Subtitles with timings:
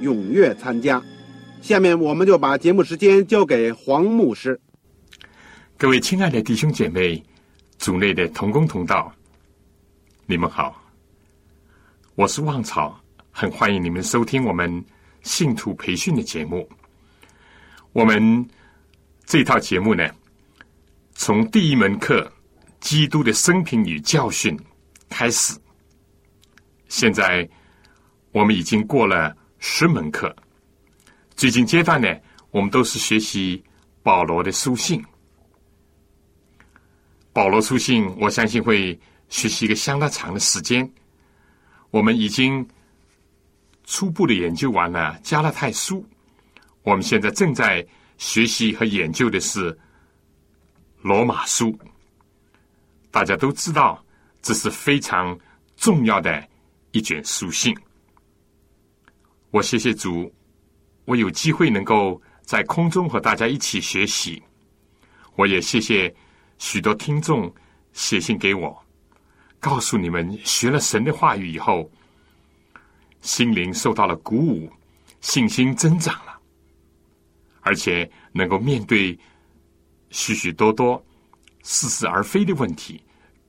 [0.00, 1.02] 踊跃参加。
[1.60, 4.60] 下面我们就把节目时间交给黄牧师。
[5.76, 7.22] 各位亲爱的弟兄姐妹，
[7.78, 9.12] 组内的同工同道，
[10.26, 10.80] 你们好，
[12.14, 14.84] 我是旺草，很欢迎你们收听我们
[15.22, 16.68] 信徒培训的节目。
[17.92, 18.48] 我们
[19.24, 20.08] 这套节目呢？
[21.14, 22.20] 从第一门课
[22.78, 24.56] 《基督的生平与教训》
[25.08, 25.58] 开始，
[26.88, 27.48] 现在
[28.30, 30.34] 我们已经过了十门课。
[31.36, 32.08] 最近阶段呢，
[32.50, 33.62] 我们都是学习
[34.02, 35.04] 保罗的书信。
[37.32, 40.90] 保罗书信，我相信会学习一个相当长的时间。
[41.90, 42.66] 我们已经
[43.84, 46.04] 初步的研究完了加拉太书，
[46.82, 49.78] 我们现在正在学习和研究的是。
[51.00, 51.78] 罗马书，
[53.08, 54.04] 大家都知道，
[54.42, 55.38] 这是非常
[55.76, 56.44] 重要的
[56.90, 57.72] 一卷书信。
[59.50, 60.32] 我谢谢主，
[61.04, 64.42] 我有机会能够在空中和大家一起学习。
[65.36, 66.14] 我也谢谢
[66.58, 67.52] 许多听众
[67.92, 68.76] 写信给我，
[69.58, 71.90] 告诉你们学了神的话语以后，
[73.22, 74.70] 心灵受到了鼓舞，
[75.20, 76.38] 信心增长了，
[77.60, 79.18] 而且能够面对。
[80.10, 81.04] 许许多多
[81.62, 82.98] 似是而非的问题，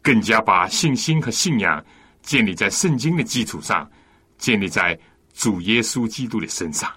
[0.02, 1.82] 更加把信心和信仰
[2.22, 3.90] 建立在圣经的基础上，
[4.38, 5.00] 建立在
[5.40, 6.94] 主耶稣基督的身上。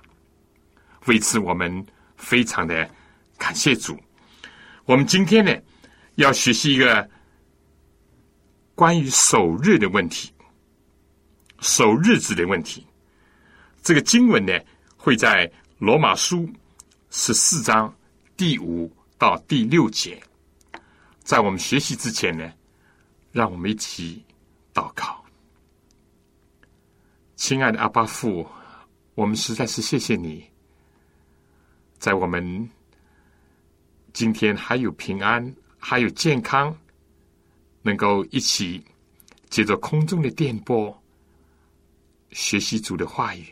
[1.06, 1.86] 为此，我们
[2.16, 2.90] 非常的
[3.38, 3.96] 感谢主。
[4.84, 5.56] 我们今天呢，
[6.16, 7.08] 要学习一个
[8.74, 10.32] 关于守日的问题，
[11.60, 12.84] 守日子的问题。
[13.80, 14.52] 这个经文呢，
[14.96, 15.48] 会在
[15.78, 16.50] 罗马书
[17.10, 17.94] 十四章
[18.36, 18.92] 第五。
[19.18, 20.20] 到第六节，
[21.22, 22.52] 在我们学习之前呢，
[23.30, 24.20] 让我们一起
[24.74, 25.21] 祷告。
[27.42, 28.46] 亲爱的阿巴父，
[29.16, 30.48] 我们实在是谢谢你，
[31.98, 32.70] 在我们
[34.12, 36.72] 今天还有平安，还有健康，
[37.82, 38.80] 能够一起
[39.50, 40.96] 借着空中的电波
[42.30, 43.44] 学习主的话语。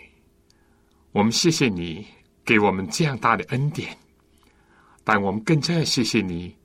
[1.10, 2.06] 我们谢谢你
[2.44, 3.98] 给我们这样大的恩典。
[5.02, 6.56] 但我们更加要谢谢你，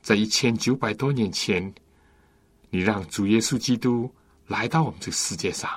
[0.00, 1.72] 在一千九百多年前，
[2.70, 4.12] 你让主耶稣基督
[4.48, 5.70] 来到我们这个世界上，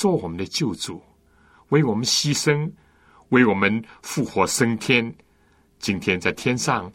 [0.00, 1.02] 做我们的救主，
[1.68, 2.72] 为我们牺牲，
[3.28, 5.14] 为我们复活升天。
[5.78, 6.90] 今天在天上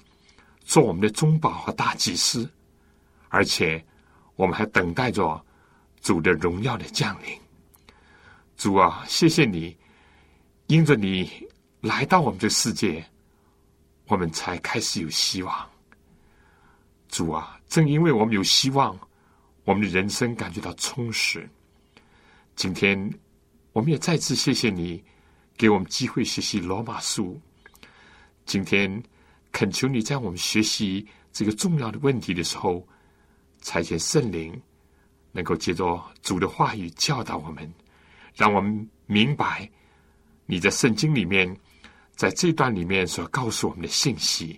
[0.61, 2.51] 做我们的中保和大祭司，
[3.29, 3.85] 而且
[4.35, 5.39] 我们还等待着
[6.01, 7.39] 主的荣耀的降临。
[8.57, 9.77] 主啊，谢谢你，
[10.65, 11.29] 因着你
[11.81, 13.05] 来到我们这世界。
[14.07, 15.69] 我们才开始有希望，
[17.09, 17.59] 主啊！
[17.67, 18.97] 正因为我们有希望，
[19.63, 21.47] 我们的人生感觉到充实。
[22.55, 23.13] 今天，
[23.73, 25.03] 我们也再次谢谢你，
[25.57, 27.39] 给我们机会学习罗马书。
[28.45, 29.03] 今天，
[29.51, 32.87] 恳求你在我们学习这个重要的问题的时候，
[33.61, 34.59] 差遣圣灵，
[35.33, 37.71] 能够借着主的话语教导我们，
[38.33, 39.69] 让我们明白
[40.45, 41.55] 你在圣经里面。
[42.15, 44.57] 在这段里面所告诉我们的信息，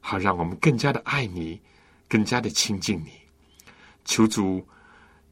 [0.00, 1.60] 好让我们更加的爱你，
[2.08, 3.10] 更加的亲近你。
[4.06, 4.66] 求主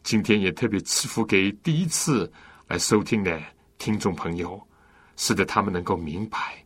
[0.05, 2.31] 今天也特别赐福给第一次
[2.69, 3.43] 来收听的
[3.79, 4.63] 听众朋友，
[5.17, 6.63] 使得他们能够明白。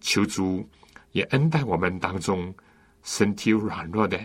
[0.00, 0.66] 求主
[1.12, 2.52] 也恩待我们当中
[3.02, 4.18] 身体软弱的，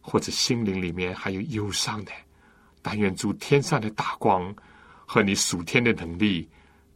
[0.00, 2.12] 或者心灵里面还有忧伤的，
[2.80, 4.54] 但愿主天上的大光
[5.04, 6.48] 和你属天的能力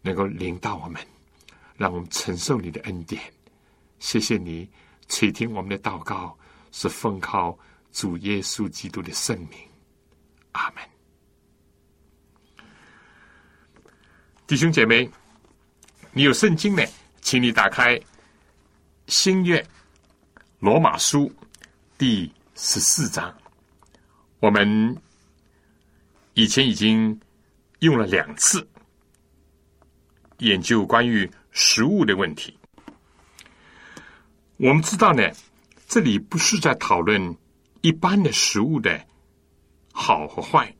[0.02, 1.04] 能够领导我们。
[1.76, 3.20] 让我们承受你的恩典，
[3.98, 4.66] 谢谢你
[5.08, 6.38] 垂听我们的祷告，
[6.70, 7.58] 是奉靠
[7.92, 9.58] 主耶稣基督的圣名，
[10.56, 10.82] 阿门。
[14.46, 15.10] 弟兄姐妹，
[16.12, 16.82] 你有圣经呢，
[17.20, 18.00] 请你打开
[19.08, 19.64] 新约
[20.60, 21.32] 罗马书
[21.98, 23.36] 第十四章。
[24.40, 24.96] 我们
[26.34, 27.20] 以前已经
[27.80, 28.66] 用了两次
[30.38, 32.56] 研究关于食物的问题。
[34.58, 35.22] 我们知道呢，
[35.86, 37.36] 这里不是在讨论
[37.80, 39.06] 一般的食物的
[39.98, 40.70] 好和坏，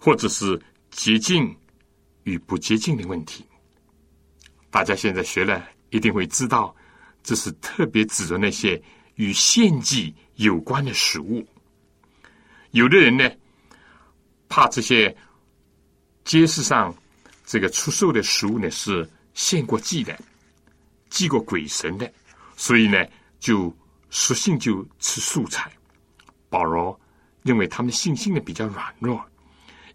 [0.00, 0.58] 或者是
[0.90, 1.54] 洁净
[2.22, 3.44] 与不洁净的问题。
[4.70, 6.74] 大家现在学了一定会知道，
[7.22, 8.82] 这是特别指着那些
[9.16, 11.46] 与献祭有关的食物。
[12.70, 13.30] 有的人呢，
[14.48, 15.14] 怕这些
[16.24, 16.94] 街市上
[17.44, 20.18] 这个出售的食物呢是献过祭的、
[21.10, 22.10] 祭过鬼神的，
[22.56, 23.04] 所以呢
[23.38, 23.74] 就
[24.08, 25.70] 索性就吃素菜。
[26.48, 26.98] 保罗
[27.48, 29.24] 认为他们的信心呢比较软弱，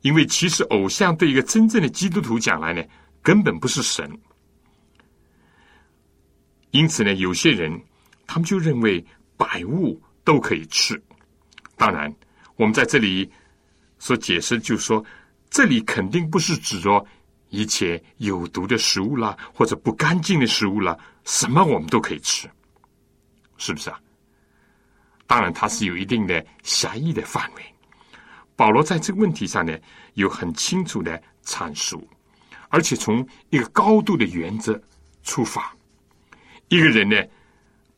[0.01, 2.83] 因为其实偶像对一个真正的基督徒讲来呢，
[3.21, 4.09] 根本不是神。
[6.71, 7.71] 因此呢，有些人
[8.25, 9.05] 他们就认为
[9.37, 10.99] 百物都可以吃，
[11.77, 12.11] 当然。
[12.55, 13.31] 我们在这里
[13.99, 15.03] 所解释，就是说
[15.49, 17.05] 这里肯定不是指着
[17.49, 22.49] 一切有毒的食物啦，或者不干净的食物啦，什么我们都可以吃，
[23.57, 23.99] 是不是啊？
[25.25, 27.63] 当然，它是有一定的狭义的范围。
[28.55, 29.77] 保罗在这个问题上呢，
[30.13, 32.07] 有很清楚的阐述，
[32.69, 34.79] 而且从一个高度的原则
[35.23, 35.75] 出发。
[36.67, 37.15] 一个人呢，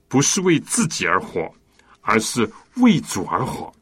[0.07, 1.54] 不是为自己而活，
[2.01, 3.74] 而是为主而活。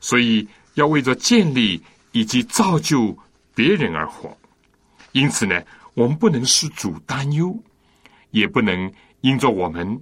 [0.00, 1.82] 所以要为着建立
[2.12, 3.16] 以及造就
[3.54, 4.36] 别人而活，
[5.12, 5.62] 因此呢，
[5.94, 7.56] 我们不能使主担忧，
[8.30, 10.00] 也不能因着我们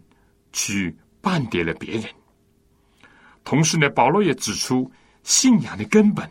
[0.53, 0.95] 去
[1.27, 2.05] 绊跌了别人。
[3.43, 4.89] 同时呢，保罗也指出，
[5.25, 6.31] 信仰的根本，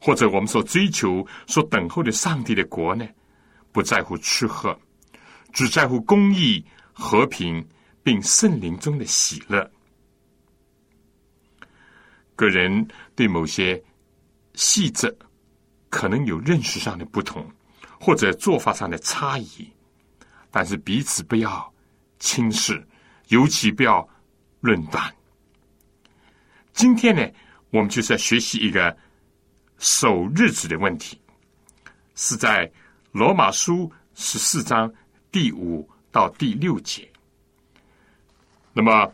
[0.00, 3.06] 或者我们所追求、所等候的上帝的国呢，
[3.72, 4.74] 不在乎吃喝，
[5.52, 6.64] 只在乎公义、
[6.94, 7.62] 和平，
[8.02, 9.70] 并圣灵中的喜乐。
[12.34, 13.82] 个人对某些
[14.54, 15.14] 细则
[15.90, 17.46] 可能有认识上的不同，
[18.00, 19.70] 或者做法上的差异，
[20.50, 21.70] 但是彼此不要
[22.18, 22.86] 轻视，
[23.28, 24.08] 尤其不要
[24.60, 25.14] 论断。
[26.72, 27.26] 今天呢，
[27.70, 28.96] 我们就是要学习一个
[29.78, 31.20] 守日子的问题，
[32.14, 32.70] 是在
[33.12, 34.92] 罗马书十四章
[35.32, 37.10] 第五到第六节。
[38.72, 39.10] 那么，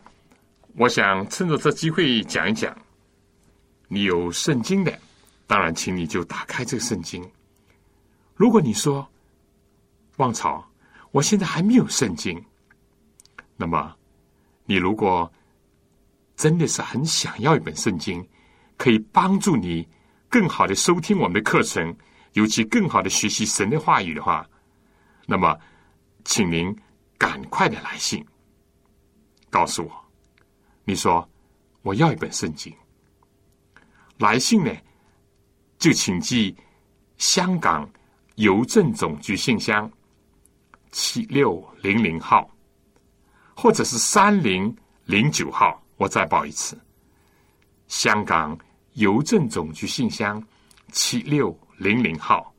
[0.75, 2.77] 我想趁着这机会讲一讲。
[3.87, 4.97] 你有圣经的，
[5.45, 7.23] 当然，请你就打开这个圣经。
[8.35, 9.07] 如果你说
[10.17, 10.67] 旺草，
[11.11, 12.43] 我现在还没有圣经，
[13.55, 13.95] 那么
[14.65, 15.31] 你如果
[16.35, 18.27] 真的是很想要一本圣经，
[18.77, 19.87] 可以帮助你
[20.29, 21.95] 更好的收听我们的课程，
[22.33, 24.47] 尤其更好的学习神的话语的话，
[25.25, 25.57] 那么，
[26.25, 26.75] 请您
[27.17, 28.25] 赶快的来信
[29.49, 29.91] 告诉我，
[30.85, 31.27] 你说
[31.81, 32.73] 我要一本圣经。
[34.17, 34.71] 来信呢，
[35.77, 36.55] 就请寄
[37.17, 37.89] 香港
[38.35, 39.89] 邮政总局信箱
[40.91, 42.49] 七六零零号，
[43.55, 45.81] 或者是三零零九号。
[45.97, 46.77] 我再报一次，
[47.87, 48.57] 香港
[48.93, 50.43] 邮政总局信箱
[50.91, 52.53] 七六零零号，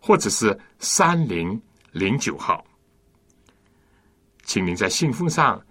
[0.00, 1.60] 或者是三零
[1.92, 2.62] 零九号。
[4.44, 5.64] 请您在信封上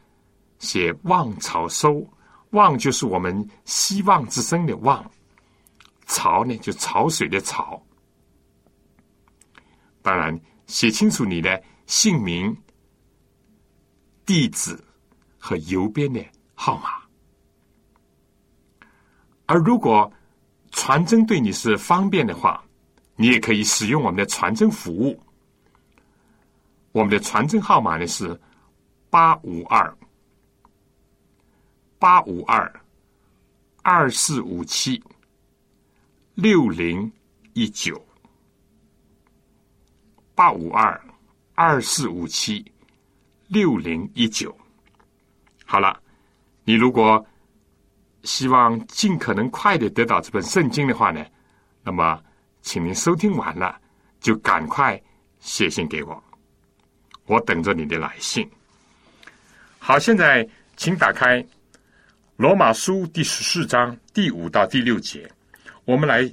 [0.60, 2.08] 写“望潮收”。
[2.52, 5.12] 望就是我们希望之声的望，
[6.06, 7.80] 潮呢就潮水的潮。
[10.02, 12.58] 当然，写清楚你的姓名、
[14.28, 14.78] 地址
[15.40, 16.90] 和邮编的号码。
[19.48, 20.12] 而如果
[20.72, 22.64] 传真对你是方便的话，
[23.16, 25.18] 你也可以使用我们的传真服务。
[26.92, 28.40] 我们的传真号码呢是
[29.10, 29.98] 八五二。
[31.98, 32.82] 八五二
[33.82, 35.02] 二四五七
[36.36, 37.12] 六零
[37.54, 38.00] 一九，
[40.36, 41.02] 八五二
[41.56, 42.64] 二四五七
[43.48, 44.56] 六零一九。
[45.66, 46.00] 好了，
[46.64, 47.26] 你如果
[48.24, 51.26] 希望尽可能快的得到这本圣经的话呢，
[51.84, 52.22] 那么
[52.62, 53.80] 请您收听完了
[54.20, 55.02] 就赶快
[55.40, 56.24] 写信给我，
[57.26, 58.50] 我等着你的来信。
[59.80, 61.46] 好，现在请打开。
[62.36, 65.28] 罗马书第十四章第五到第六节，
[65.86, 66.32] 我们来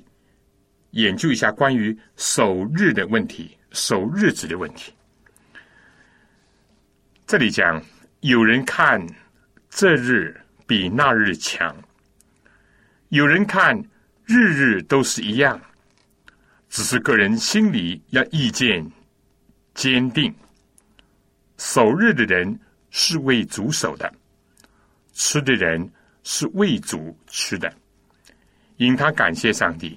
[0.90, 4.92] 研究一下关于守日的问题、守日子的问题。
[7.26, 7.82] 这里讲，
[8.20, 9.04] 有人看
[9.70, 11.74] 这日比那日强，
[13.08, 13.74] 有人看
[14.26, 15.58] 日日都是一样，
[16.68, 18.86] 只是个人心里要意见
[19.72, 20.32] 坚定。
[21.56, 24.12] 守日的人是为主守的，
[25.14, 25.90] 吃的人
[26.24, 27.72] 是为主吃的，
[28.76, 29.96] 因他感谢上帝；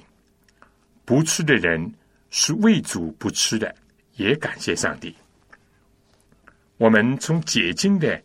[1.04, 1.94] 不吃的人
[2.30, 3.76] 是为主不吃的，
[4.16, 5.14] 也感谢上帝。
[6.78, 8.22] 我们从解经的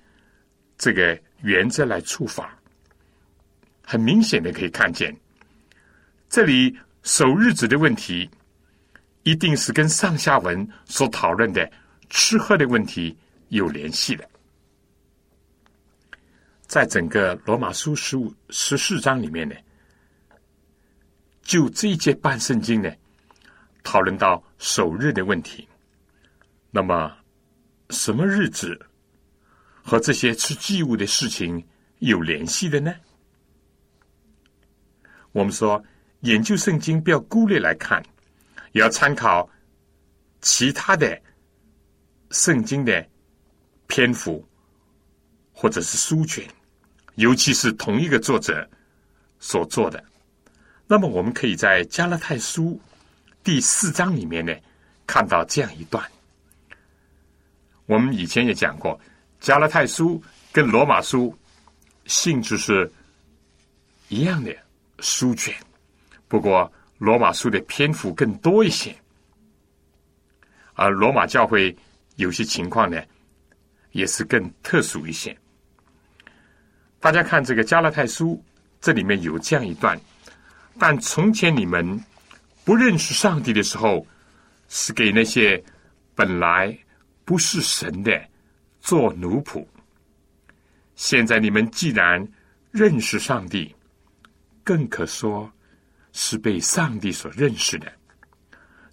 [0.78, 2.56] 这个原则来出发，
[3.82, 5.14] 很明显的可以看见，
[6.28, 8.30] 这里守日子的问题，
[9.22, 11.70] 一定是跟上下文所讨论的
[12.10, 13.16] 吃喝的问题。
[13.48, 14.26] 有联系的，
[16.62, 19.54] 在整个罗马书十五十四章里面呢，
[21.42, 22.90] 就这一节半圣经呢，
[23.82, 25.68] 讨论到守日的问题。
[26.70, 27.14] 那么，
[27.92, 28.76] 什么日子
[29.82, 31.64] 和这些吃祭物的事情
[31.98, 32.92] 有联系的呢？
[35.30, 35.80] 我们说，
[36.20, 38.02] 研究圣经不要孤立来看，
[38.72, 39.48] 也要参考
[40.40, 41.20] 其他的
[42.30, 43.06] 圣经的。
[43.88, 44.42] 篇幅，
[45.52, 46.48] 或者是书卷，
[47.16, 48.66] 尤其是同一个作者
[49.38, 50.02] 所做的，
[50.86, 52.80] 那么我们可以在加拉太书
[53.44, 54.56] 第四章里面呢，
[55.06, 56.02] 看到这样一段。
[57.92, 58.98] 我们以前也讲过，
[59.38, 61.36] 加拉太书跟罗马书
[62.06, 62.90] 性质是
[64.08, 64.50] 一样的
[65.00, 65.54] 书卷，
[66.26, 68.96] 不过罗马书的篇幅更多一些，
[70.72, 71.76] 而罗马教会
[72.16, 72.98] 有些情况呢。
[73.90, 75.36] 也是更特殊一些。
[76.98, 78.42] 大家看这个加拉太书，
[78.80, 80.00] 这里面有这样一段：
[80.78, 82.02] 但从前你们
[82.64, 84.06] 不认识上帝的时候，
[84.70, 85.62] 是给那些
[86.14, 86.74] 本来
[87.24, 88.28] 不是神的
[88.80, 89.64] 做奴仆；
[90.94, 92.26] 现在你们既然
[92.70, 93.74] 认识上帝，
[94.64, 95.50] 更可说
[96.12, 97.92] 是被上帝所认识的，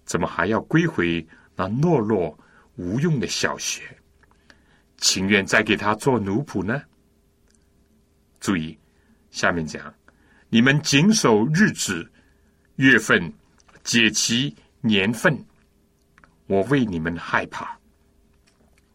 [0.04, 2.38] 怎么还要归回那懦弱
[2.76, 3.82] 无用的小学？
[4.96, 6.82] 情愿再给他做奴仆呢？
[8.38, 8.78] 注意，
[9.30, 9.94] 下面讲：
[10.50, 12.10] 你们谨守日子、
[12.76, 13.32] 月份、
[13.82, 15.42] 节期、年份，
[16.46, 17.79] 我为你们害怕，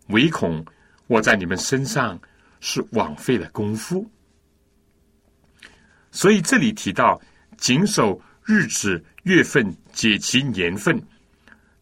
[0.08, 0.66] 唯恐
[1.08, 2.20] 我在你们身上
[2.60, 4.10] 是枉费了功夫。
[6.12, 7.22] 所以这里提到
[7.58, 11.02] 谨守日子、月份、节期、年份，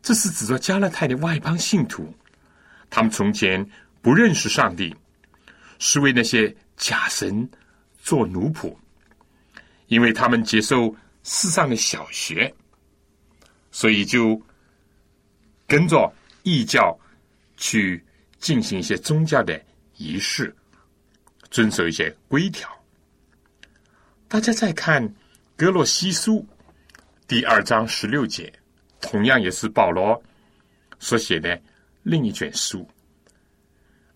[0.01, 2.13] 这是指着加勒泰的外邦信徒，
[2.89, 3.67] 他们从前。
[4.03, 4.93] 不认识上帝，
[5.79, 7.49] 是为那些假神
[8.01, 8.75] 做奴仆，
[9.87, 12.53] 因为他们接受世上的小学，
[13.71, 14.41] 所以就
[15.65, 16.99] 跟着异教
[17.55, 18.03] 去
[18.43, 19.57] 进行一些宗教的
[19.95, 20.53] 仪式，
[21.49, 22.69] 遵守一些规条。
[24.27, 25.01] 大家再看
[25.55, 26.45] 格罗西书
[27.25, 28.51] 第二章十六节，
[28.99, 30.21] 同样也是保罗
[30.99, 31.57] 所写的
[32.03, 32.85] 另一卷书。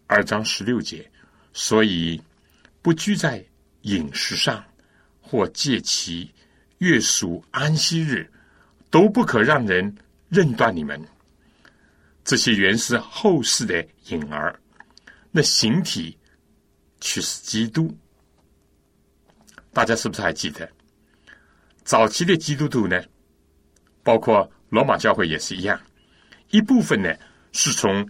[0.07, 1.09] 二章十六节，
[1.53, 2.21] 所以
[2.81, 3.41] 不拘在
[3.83, 4.61] 饮食上，
[5.21, 6.29] 或借其
[6.79, 8.29] 月属安息日，
[8.89, 9.95] 都不可让人
[10.27, 11.01] 认断你们。
[12.25, 14.59] 这些原是后世的影儿，
[15.31, 16.17] 那形体
[16.99, 17.95] 却是基督。
[19.73, 20.69] 大家是不是还记得？
[21.83, 23.01] 早期的基督徒呢？
[24.03, 25.79] 包括罗马教会也是一样，
[26.49, 27.13] 一部分呢
[27.51, 28.09] 是从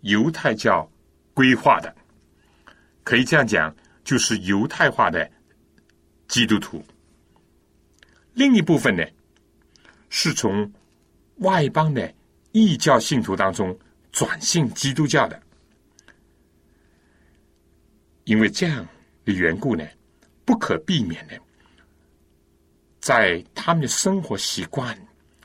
[0.00, 0.88] 犹太教。
[1.34, 1.94] 规划的，
[3.04, 5.30] 可以这样讲，就是犹太化的
[6.28, 6.82] 基督徒。
[8.32, 9.04] 另一部分呢，
[10.08, 10.72] 是从
[11.40, 12.10] 外邦的
[12.52, 13.78] 异教信徒当中
[14.16, 15.38] 转信基督教的。
[18.24, 18.88] 因为这样
[19.26, 19.86] 的缘故呢，
[20.42, 21.38] 不可避免的，
[22.98, 24.98] 在他们的生活习惯、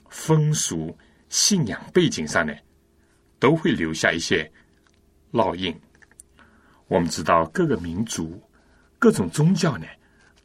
[0.09, 0.97] 风俗、
[1.27, 2.55] 信仰背景上呢，
[3.39, 4.49] 都会留下一些。
[5.33, 5.77] 烙印。
[6.87, 8.41] 我们知道各个民族、
[8.97, 9.85] 各种宗教呢，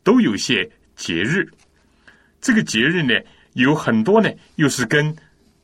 [0.02, 1.48] 都有一些节日。
[2.40, 3.14] 这个节日呢，
[3.52, 5.16] 有很多呢，又是跟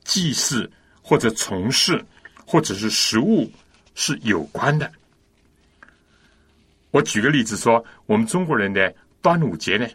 [0.04, 0.70] 祭祀
[1.02, 2.04] 或者从事
[2.52, 3.50] 或者是食物
[3.94, 4.92] 是有关的。
[6.90, 9.88] 我举个例子说，我们中国人的端午节呢，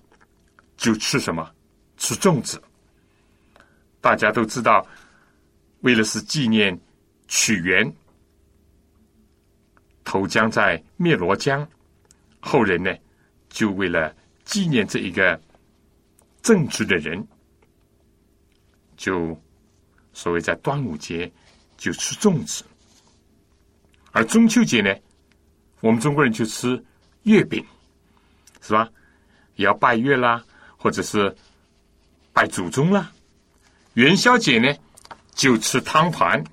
[0.76, 1.48] 就吃什么？
[1.98, 2.60] 吃粽子。
[4.02, 4.84] 大家都知道，
[5.82, 6.76] 为了是纪念
[7.28, 7.94] 屈原。
[10.04, 11.68] 投江在汨罗江，
[12.40, 12.92] 后人呢，
[13.50, 14.12] 就为了
[14.46, 15.40] 纪念这一个
[16.42, 17.24] 正直的人，
[18.96, 19.40] 就
[20.12, 21.32] 所谓在端午节
[21.78, 22.64] 就吃粽子，
[24.12, 24.94] 而中秋节呢，
[25.80, 26.84] 我们中国人就吃
[27.24, 27.64] 月饼，
[28.62, 28.90] 是吧？
[29.56, 30.44] 也要拜月啦，
[30.76, 31.36] 或者是
[32.34, 33.12] 拜祖宗啦，
[33.94, 34.76] 元宵节呢
[35.34, 36.44] 就吃汤团，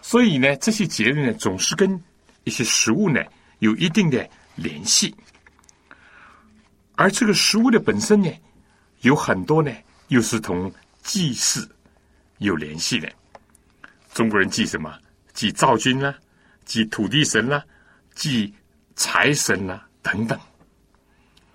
[0.00, 2.02] 所以呢这些节日呢总是跟
[2.44, 3.22] 一些食物呢
[3.58, 5.14] 有一定的联系，
[6.94, 8.30] 而这个食物的本身呢
[9.00, 9.70] 有很多呢
[10.08, 10.72] 又是同
[11.02, 11.68] 祭祀
[12.38, 13.12] 有联系的。
[14.18, 14.92] 中国人祭什么？
[15.32, 16.12] 祭灶君啦，
[16.64, 17.64] 祭土地神啦，
[18.16, 18.52] 祭
[18.96, 20.36] 财神啦等等。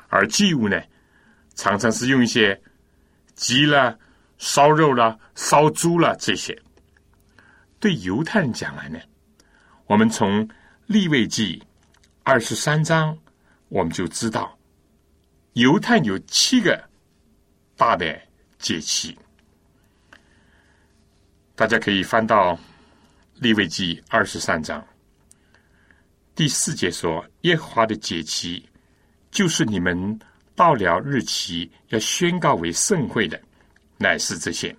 [0.07, 0.81] 而祭物呢，
[1.55, 2.57] 常常是用一些
[3.35, 3.93] 鸡啦、
[4.37, 6.57] 烧肉啦、烧猪啦这些。
[7.81, 8.97] 对犹太人讲来呢，
[9.85, 10.47] 我们从
[10.85, 11.61] 立位记
[12.23, 13.17] 二十三章，
[13.67, 14.57] 我们就知道
[15.51, 16.81] 犹太有七个
[17.75, 18.17] 大的
[18.57, 19.19] 节期。
[21.55, 22.57] 大家可以翻到
[23.35, 24.83] 立位记二十三章
[26.33, 28.67] 第四节说：“耶和华的节期，
[29.29, 30.19] 就是你们
[30.55, 33.39] 到了日期要宣告为盛会的，
[33.97, 34.75] 乃是这些。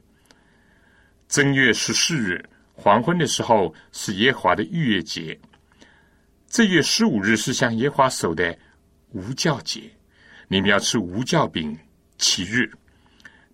[1.28, 5.38] 正月十四日黄昏的时候是耶和华的逾越节。
[6.48, 8.58] 正月十五日是向耶和华守的
[9.10, 9.88] 无教节，
[10.48, 11.78] 你们要吃无教饼
[12.18, 12.68] 七日。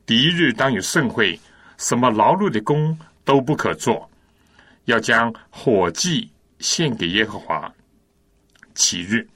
[0.07, 1.39] 第一日当有盛会，
[1.77, 4.11] 什么劳碌的工。”都不可做，
[4.85, 7.73] 要将火祭献给耶和华。
[8.75, 9.29] 七日，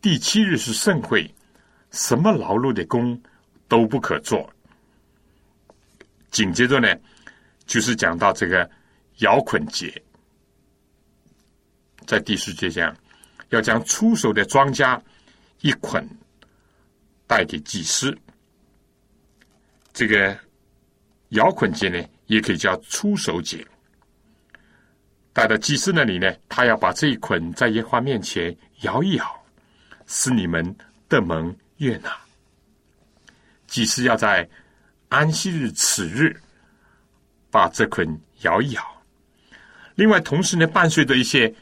[0.00, 1.28] 第七日是盛会，
[1.90, 3.20] 什么劳碌的工
[3.68, 4.48] 都不可做。
[6.30, 6.94] 紧接着呢，
[7.66, 8.68] 就是讲到这个
[9.18, 10.02] 摇捆节，
[12.06, 12.94] 在第十节讲，
[13.48, 15.00] 要将出手的庄稼
[15.62, 16.06] 一捆
[17.26, 18.16] 带给祭司。
[19.92, 20.38] 这个
[21.30, 22.06] 摇捆节呢？
[22.26, 23.64] 也可以叫出手锏，
[25.32, 29.46] 带到祭司那里呢，他要把这一捆在耶和华面前摇一摇，
[30.06, 30.76] 使你们
[31.08, 32.10] 的蒙悦纳。
[33.66, 34.48] 祭司要在
[35.08, 36.34] 安息日此日
[37.50, 38.82] 把这捆摇一摇。
[39.94, 41.52] 另外，同时呢，伴随着一些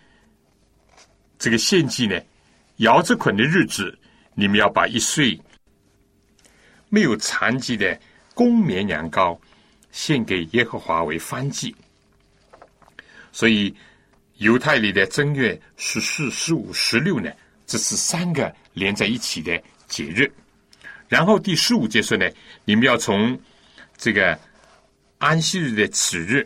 [1.39, 2.21] 这个献祭呢，
[2.77, 3.97] 摇这捆的日子，
[4.35, 5.39] 你们要把一岁
[6.89, 7.99] 没有残疾的
[8.35, 9.39] 公绵羊羔。
[9.95, 11.73] 献给耶和华为翻祭，
[13.31, 13.73] 所以
[14.39, 17.31] 犹太里的正月十四、十五、十六呢，
[17.65, 20.29] 这是三个连在一起的节日。
[21.09, 22.29] 然后第十五节说呢，
[22.65, 23.39] 你们要从
[23.97, 24.37] 这个
[25.19, 26.45] 安息日的此日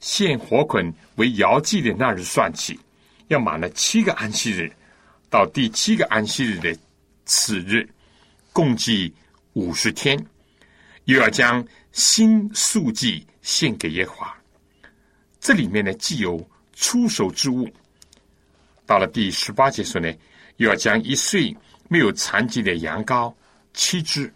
[0.00, 2.76] 献火捆为摇祭的那日算起，
[3.28, 4.68] 要满了七个安息日，
[5.30, 6.76] 到第七个安息日的
[7.24, 7.88] 此日，
[8.52, 9.14] 共计
[9.52, 10.18] 五十天，
[11.04, 11.64] 又要将。
[11.92, 14.34] 新素祭献给耶华，
[15.40, 17.68] 这里面呢既有出手之物。
[18.86, 20.10] 到了第十八节说呢，
[20.56, 21.54] 又要将一岁
[21.88, 23.32] 没有残疾的羊羔
[23.74, 24.32] 七只，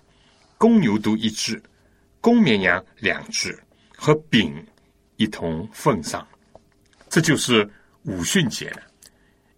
[0.59, 1.62] 公牛犊一只，
[2.21, 3.59] 公绵羊两只，
[3.97, 4.64] 和饼
[5.16, 6.27] 一同奉上。
[7.09, 7.69] 这就是
[8.03, 8.83] 五旬节了，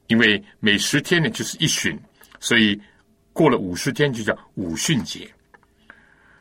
[0.06, 1.98] 因为每十天呢就是一旬，
[2.38, 2.80] 所以
[3.32, 5.28] 过了五十天就叫五旬节。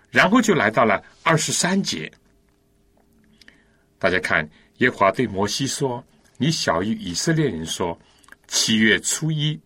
[0.09, 2.09] 然后就来到了二十三节，
[3.99, 6.01] 大家看，耶和华对摩西说
[6.39, 7.99] ：“你小谕以色列人说，
[8.47, 9.59] 七月初一，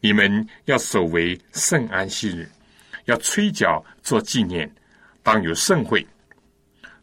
[0.00, 2.46] 你们要守为圣安息日，
[3.06, 4.70] 要吹角做纪念，
[5.22, 6.06] 当有盛会，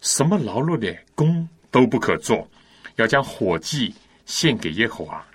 [0.02, 2.48] 什么劳碌的工都不可做，
[2.98, 3.92] 要将火祭
[4.28, 5.26] 献给耶和华。”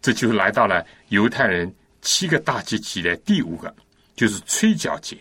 [0.00, 1.70] 这就来到了犹太人
[2.00, 3.76] 七个大节期的第五个，
[4.16, 5.18] 就是吹角节。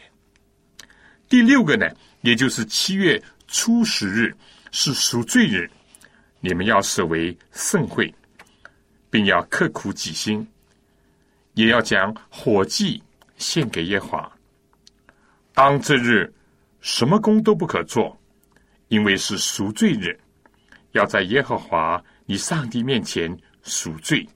[1.32, 1.90] 第六个呢，
[2.24, 4.36] 也就是七月初十日
[4.74, 5.72] 是赎罪日，
[6.42, 8.14] 你们要设为盛会，
[9.10, 10.46] 并要刻苦己心，
[11.54, 13.02] 也要将火祭
[13.38, 14.32] 献给耶和华。
[15.54, 16.30] 当这日
[16.82, 18.20] 什么工都不可做，
[18.90, 20.20] 因为是赎罪日，
[20.92, 24.28] 要在耶和华你上帝面前赎罪。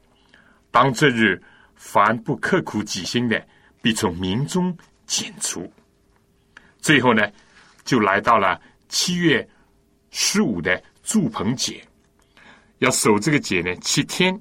[0.72, 1.44] 当这日
[1.76, 3.46] 凡不刻苦己心的，
[3.82, 4.74] 必从民中
[5.06, 5.70] 剪除。
[6.86, 7.28] 最后呢，
[7.84, 9.50] 就来到了七月
[10.12, 11.84] 十五的祝棚节，
[12.78, 14.40] 要守这个节呢七天，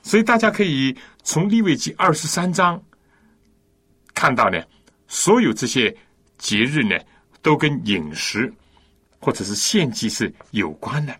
[0.00, 2.82] 所以大家可以从立位记二十三章
[4.14, 4.58] 看到呢，
[5.06, 5.94] 所有这些
[6.38, 6.98] 节日呢
[7.42, 8.50] 都跟饮食
[9.20, 11.14] 或者是献祭是有关的，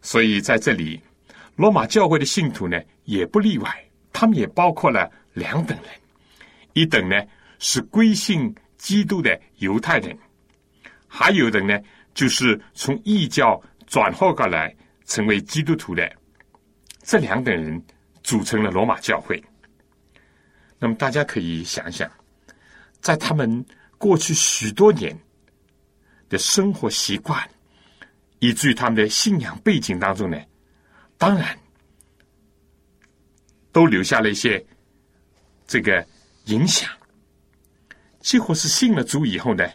[0.00, 0.98] 所以在这里，
[1.54, 5.90] 罗马教会的信徒呢也不例外，他们也包括了两等人，
[6.72, 7.22] 一等呢。
[7.60, 10.18] 是归信基督的犹太人，
[11.06, 11.78] 还有的呢，
[12.14, 16.10] 就是从异教转化过来成为基督徒的
[17.02, 17.80] 这两等人
[18.22, 19.42] 组成了罗马教会。
[20.78, 22.10] 那么大家可以想想，
[23.00, 23.64] 在他们
[23.98, 25.14] 过去许多年
[26.30, 27.46] 的生活习惯，
[28.38, 30.40] 以至于他们的信仰背景当中呢，
[31.18, 31.58] 当然
[33.70, 34.64] 都留下了一些
[35.66, 36.02] 这个
[36.46, 36.90] 影响。
[38.20, 39.66] 几乎是信了主以后呢，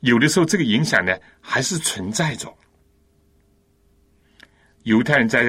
[0.00, 2.54] 有的时候这个影响呢还是存在着。
[4.82, 5.42] 犹太人在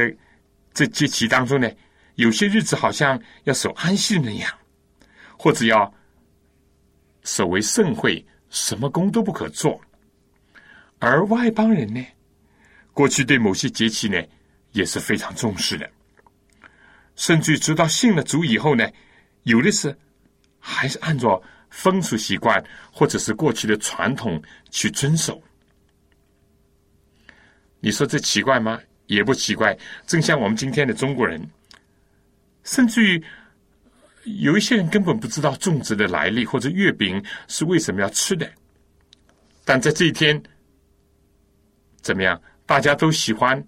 [0.74, 1.70] 这节期当中呢，
[2.15, 4.50] 有些日子好像要守安息那样，
[5.38, 5.94] 或者要
[7.24, 9.80] 守为盛会，什么工都不可做。
[11.00, 12.02] 而外邦人呢，
[12.94, 14.22] 过去对某些节期呢
[14.72, 15.89] 也是非常重视的，
[17.18, 18.89] 甚至直到信了主以后呢，
[19.44, 19.94] 有的是
[20.58, 21.44] 还是按照。
[21.76, 25.44] 风俗习惯，或者是过去的传统去遵守，
[27.82, 28.80] 你说这奇怪吗？
[29.08, 29.78] 也不奇怪。
[30.08, 31.46] 正像我们今天的中国人，
[32.64, 33.22] 甚至于
[34.24, 38.50] 有一些人根本不知道粽子的来历，或者月饼是为什么要吃的。
[39.66, 40.42] 但在这一天，
[42.02, 42.42] 怎么样？
[42.66, 43.62] 大家都喜欢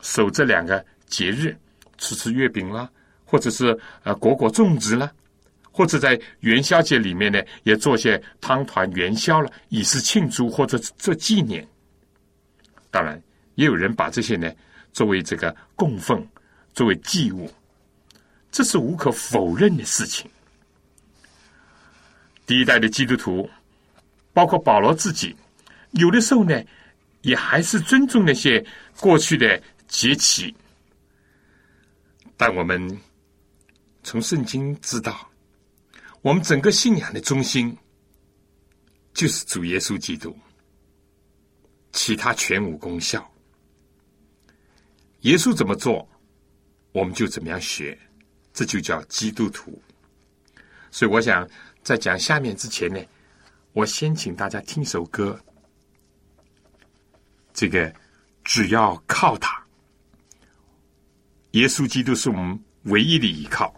[0.00, 1.56] 守这两个节日，
[1.98, 2.90] 吃吃月饼啦，
[3.24, 5.10] 或者是呃裹裹粽子啦。
[5.78, 11.64] 或者在元宵节里面呢，也做些汤团元宵了，以示庆祝或者做纪念。
[12.90, 13.22] 当然，
[13.54, 14.52] 也有人把这些呢
[14.92, 16.26] 作为这个供奉，
[16.74, 17.48] 作为祭物，
[18.50, 20.28] 这是无可否认的事情。
[22.44, 23.48] 第一代的基督徒，
[24.32, 25.32] 包括保罗自己，
[25.92, 26.60] 有的时候呢，
[27.22, 28.66] 也还是尊重那些
[28.98, 30.52] 过去的节期。
[32.36, 32.98] 但我们
[34.02, 35.27] 从圣经知道。
[36.22, 37.76] 我们整个信仰的中心
[39.14, 40.36] 就是主耶稣基督，
[41.92, 43.28] 其他全无功效。
[45.20, 46.08] 耶稣怎么做，
[46.92, 47.98] 我们就怎么样学，
[48.52, 49.80] 这就叫基督徒。
[50.90, 51.48] 所以，我想
[51.82, 53.00] 在讲下面之前呢，
[53.72, 55.38] 我先请大家听首歌。
[57.52, 57.92] 这个
[58.44, 59.64] 只要靠他，
[61.52, 63.74] 耶稣基督是我们唯一的依靠。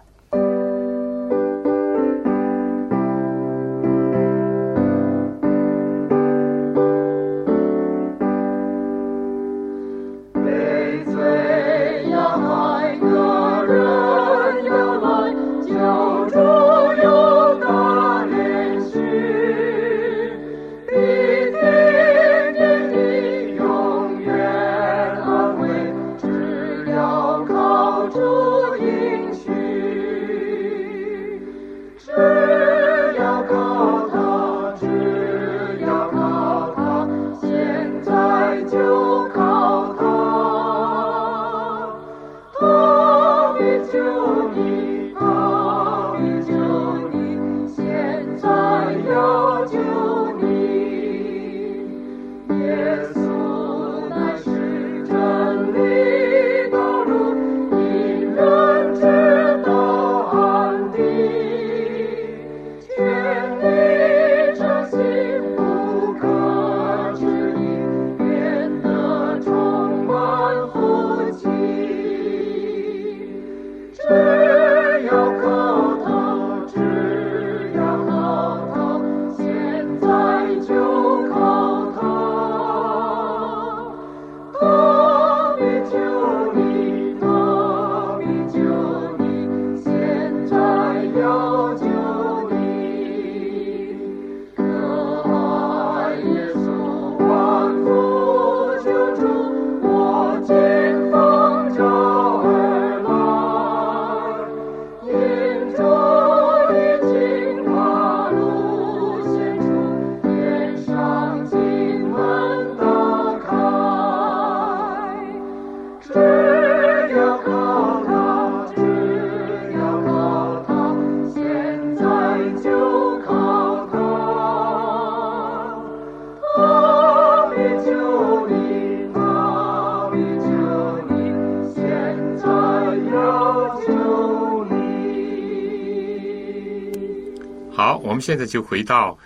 [138.40, 139.18] 在就回到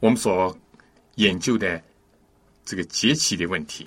[0.00, 0.58] 我们所
[1.16, 1.80] 研究的
[2.64, 3.86] 这个节气的问题，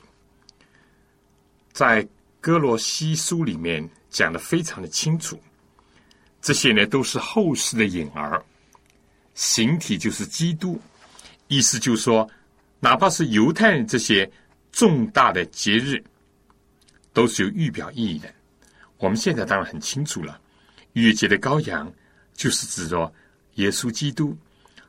[1.73, 2.07] 在
[2.39, 5.41] 哥罗西书里面讲的非常的清楚，
[6.41, 8.45] 这些呢都是后世的影儿，
[9.33, 10.79] 形体就是基督，
[11.47, 12.29] 意思就是说，
[12.79, 14.31] 哪怕是犹太人这些
[14.71, 16.01] 重大的节日，
[17.13, 18.31] 都是有预表意义的。
[18.97, 20.39] 我们现在当然很清楚了，
[20.93, 21.91] 逾越节的羔羊
[22.33, 23.11] 就是指着
[23.55, 24.37] 耶稣基督。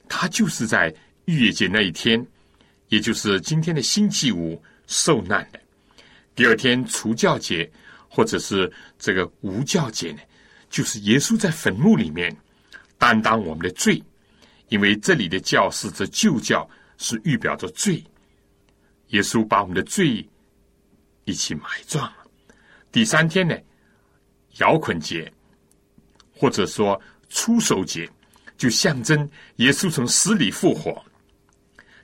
[0.08, 0.94] 他就是在
[1.26, 2.24] 逾越节那一天，
[2.88, 5.60] 也就是今天的星期五受难的。
[6.34, 7.70] 第二天除教节，
[8.08, 10.20] 或者是这个无教节呢，
[10.70, 12.34] 就是耶稣在坟墓里面
[12.96, 14.02] 担当我们的罪，
[14.68, 18.02] 因为这里的教是这旧教，是预表着罪。
[19.08, 20.26] 耶稣把我们的罪
[21.24, 22.16] 一起埋葬了。
[22.92, 23.56] 第三天呢，
[24.58, 25.32] 摇捆节，
[26.34, 28.08] 或者说出手节，
[28.58, 31.02] 就象征耶稣从死里复活，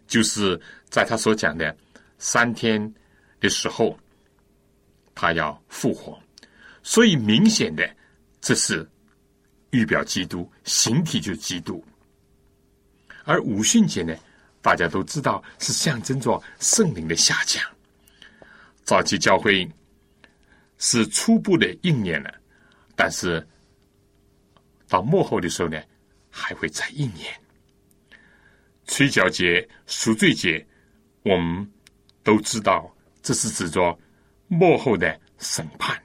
[0.06, 1.76] 就是在他所讲的
[2.18, 2.94] 三天
[3.40, 3.98] 的时候，
[5.14, 6.18] 他要复活。
[6.82, 7.86] 所以明显的，
[8.40, 8.88] 这是
[9.70, 11.84] 预表基督，形体就是基督。
[13.24, 14.14] 而五旬节呢？
[14.60, 17.62] 大家都知道是象征着圣灵的下降。
[18.82, 19.70] 早期教会
[20.78, 22.32] 是初步的应验了，
[22.96, 23.46] 但是
[24.88, 25.78] 到幕后的时候呢，
[26.34, 27.32] 还会再一年。
[28.86, 30.66] 吹角节、赎罪节，
[31.22, 31.70] 我们
[32.22, 33.96] 都知道，这是指着
[34.48, 35.96] 末后的审判。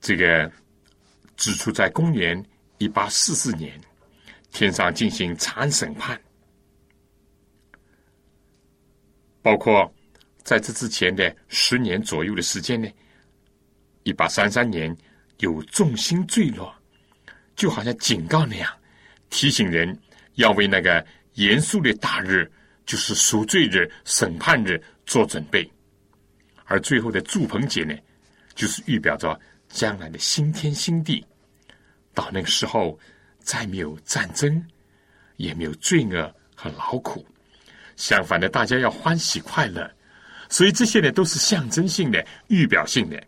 [0.00, 0.50] 这个
[1.36, 2.42] 指出在公元
[2.78, 3.78] 一八四四年。
[4.52, 6.18] 天上进行长审判，
[9.42, 9.92] 包括
[10.42, 12.88] 在这之前的十年左右的时间呢，
[14.04, 14.96] 一八三三年
[15.40, 16.74] 有众星坠落，
[17.56, 18.72] 就好像警告那样，
[19.28, 19.98] 提醒人
[20.34, 22.48] 要为那个严肃的大日，
[22.84, 25.68] 就是赎罪日、审判日做准备。
[26.66, 27.96] 而最后的祝棚节呢，
[28.54, 29.38] 就是预表着
[29.68, 31.26] 将来的新天新地，
[32.14, 32.96] 到那个时候。
[33.38, 34.60] 再没有战争，
[35.36, 37.24] 也没有罪恶和劳苦，
[37.94, 39.88] 相反的，大家要欢喜快乐。
[40.48, 43.22] 所以这些呢，都是象征性的、预表性的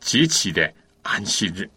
[0.00, 1.68] 节气的安息日。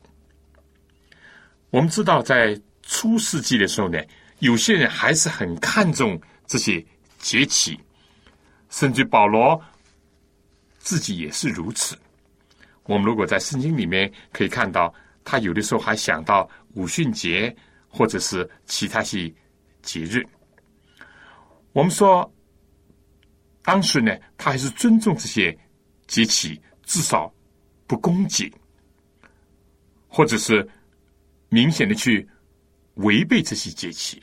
[1.76, 4.02] 我们知道，在初世纪的时候呢，
[4.40, 6.82] 有些人还是很看重这些
[7.20, 7.78] 节气，
[8.70, 9.62] 甚至保罗
[10.78, 11.98] 自己也是如此。
[12.84, 14.94] 我们如果在圣经里面可以看到。
[15.28, 17.54] 他有的时候还想到五旬节，
[17.90, 19.34] 或者是其他些
[19.82, 20.24] 节日。
[21.74, 22.32] 我们说，
[23.64, 25.52] 当时呢，他还是尊重这些
[26.06, 27.34] 节气，至少
[27.88, 28.54] 不攻击，
[30.08, 30.70] 或者是
[31.56, 32.28] 明显的去
[32.96, 34.22] 违背这些节气。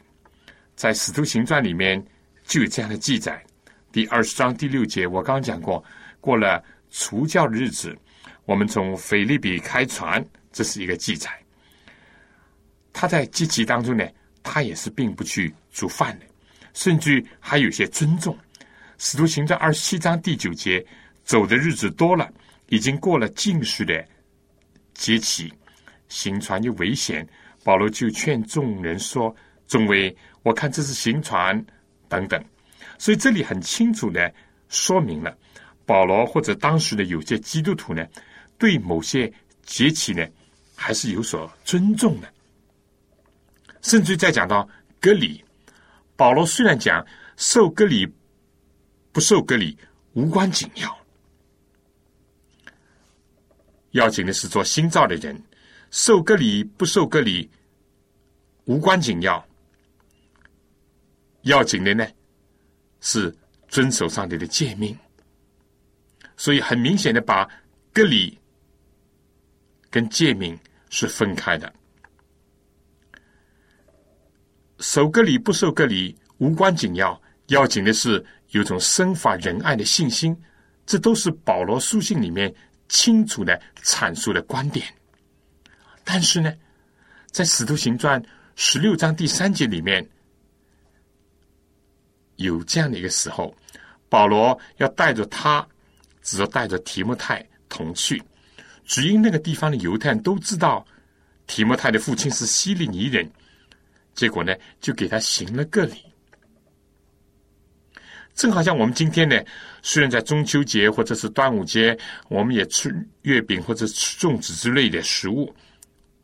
[0.77, 1.99] 在《使徒行传》里面
[2.45, 3.43] 就有这样的记载，
[3.91, 5.83] 第二十章第六节，我刚刚讲过，
[6.21, 7.97] 过了除教的日子，
[8.45, 10.23] 我们从腓利比开船。
[10.53, 11.31] 这是一个记载。
[12.93, 14.07] 他在节期当中呢，
[14.43, 16.27] 他也是并不去煮饭的，
[16.75, 18.37] 甚至还有些尊重。
[18.99, 20.85] 使徒行传二十七章第九节，
[21.25, 22.31] 走的日子多了，
[22.69, 24.07] 已经过了禁食的
[24.93, 25.51] 节期，
[26.13, 27.27] 行船又危险，
[27.65, 29.35] 保罗就劝众人说
[29.67, 31.65] ：“众位，我看这是行船
[32.07, 32.45] 等等。”
[32.99, 34.33] 所以这里很清楚的
[34.69, 35.35] 说明了，
[35.87, 38.07] 保罗或者当时的有些基督徒呢，
[38.59, 39.33] 对某些
[39.65, 40.27] 节气呢。
[40.75, 42.27] 还是有所尊重的，
[43.83, 45.45] 甚至再讲到割礼，
[46.17, 48.05] 保罗虽然讲受割礼
[49.13, 49.79] 不受割礼
[50.15, 50.99] 无关紧要，
[53.93, 55.41] 要紧的是做新造的人，
[55.93, 57.49] 受隔离不受隔离
[58.65, 59.47] 无关紧要，
[61.43, 62.05] 要紧的呢
[63.01, 63.33] 是
[63.69, 64.99] 遵守上帝的诫命，
[66.37, 67.49] 所以很明显的把
[67.93, 68.37] 隔离
[69.89, 70.59] 跟诫命。
[70.95, 71.73] 是分开的，
[74.81, 80.37] 守隔离不受隔离无关紧要，要紧的是有种生发仁爱的信心，
[80.85, 82.55] 这都是保罗书信里面
[82.91, 84.87] 清楚的阐述的观点。
[86.05, 86.53] 但是呢，
[87.31, 88.23] 在使徒行传
[88.57, 90.07] 十六章第三节里面，
[92.37, 93.55] 有这样的一个时候，
[94.09, 95.67] 保罗要带着他，
[96.23, 98.23] 只要带着提莫泰同去。
[98.85, 100.85] 只因那个地方的犹太人都知道
[101.47, 103.31] 提莫泰的父亲是希利尼人，
[104.15, 105.95] 结果呢，就给他行了个礼。
[108.35, 109.41] 正好像我们今天呢，
[109.83, 111.97] 虽然在中秋节或者是端午节，
[112.29, 115.55] 我们也吃月饼或者吃粽子之类的食物，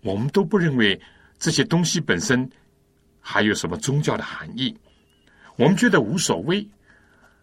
[0.02, 1.00] 我们都不认为
[1.38, 2.48] 这些东西本身
[3.20, 4.76] 还有什么宗教的含义，
[5.56, 6.66] 我们觉得无所谓。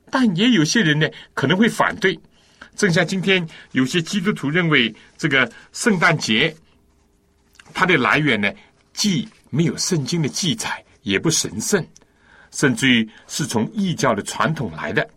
[0.09, 2.17] 但也有些人呢，可能会反对。
[2.75, 6.55] 正像今天有些基督徒认为，这个圣诞节
[7.73, 8.51] 它的来源呢，
[8.93, 11.85] 既没有圣经的记载，也不神圣，
[12.51, 15.07] 甚至于是从异教的传统来的，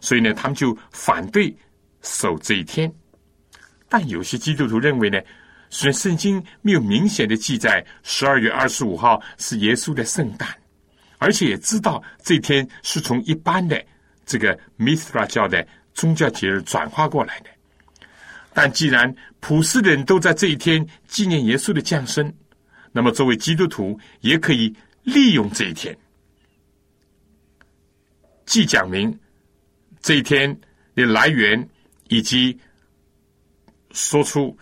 [0.00, 1.54] 所以呢，他们就反对
[2.02, 2.92] 守这一天。
[3.88, 5.20] 但有些基督徒认为呢，
[5.74, 10.46] 虽然圣经没有明显的记载十二月二十五号是耶稣的圣诞，
[11.16, 13.82] 而且也知道这天是从一般的
[14.26, 17.46] 这个 Mithra 教的宗教节日转化过来的。
[18.52, 22.30] 但既然普世的人都在这一天纪念耶稣的降生，
[22.92, 25.96] 那么作为基督徒也可以利用这一天，
[28.44, 29.18] 既讲明
[30.02, 30.54] 这一天
[30.94, 31.66] 的来源，
[32.08, 32.60] 以及
[33.92, 34.54] 说出。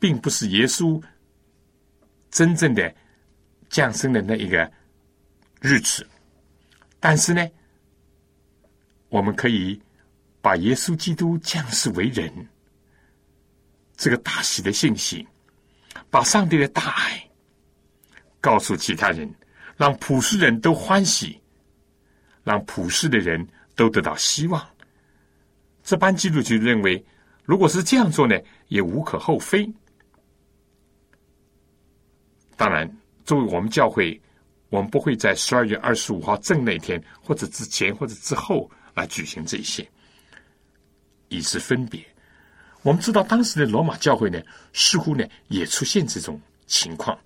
[0.00, 1.00] 并不是耶稣
[2.30, 2.92] 真正的
[3.68, 4.68] 降生的那一个
[5.60, 6.04] 日子，
[6.98, 7.46] 但是呢，
[9.10, 9.80] 我们可以
[10.40, 12.32] 把耶稣基督降世为人
[13.96, 15.26] 这个大喜的信息，
[16.08, 17.30] 把上帝的大爱
[18.40, 19.30] 告诉其他人，
[19.76, 21.38] 让普世人都欢喜，
[22.42, 24.66] 让普世的人都得到希望。
[25.84, 27.04] 这班基督徒认为，
[27.44, 28.34] 如果是这样做呢，
[28.68, 29.70] 也无可厚非。
[32.60, 32.86] 当然，
[33.24, 34.20] 作为我们教会，
[34.68, 39.88] 我们不会在十二月二十五号正那天，或者之前，或者之后来举行这些，
[41.30, 42.06] 以示分别。
[42.82, 44.38] 我们知道，当时的罗马教会呢，
[44.74, 47.18] 似乎呢也出现这种情况，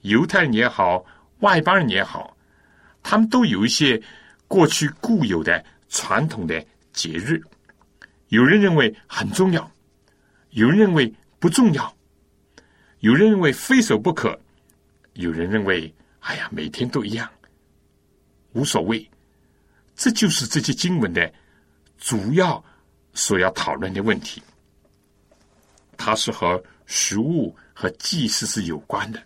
[0.00, 1.04] 犹太人也好，
[1.40, 2.34] 外邦人也好，
[3.02, 4.02] 他们都有一些
[4.48, 7.38] 过去固有的传统的节日，
[8.28, 9.70] 有人认为很重要，
[10.52, 11.94] 有人认为不重要，
[13.00, 14.40] 有人认为非守不可。
[15.14, 17.28] 有人认为，哎呀，每天都一样，
[18.52, 19.08] 无所谓。
[19.94, 21.32] 这就是这些经文的
[21.98, 22.62] 主要
[23.12, 24.42] 所要讨论的问题。
[25.96, 29.22] 它是和食物和祭祀是有关的。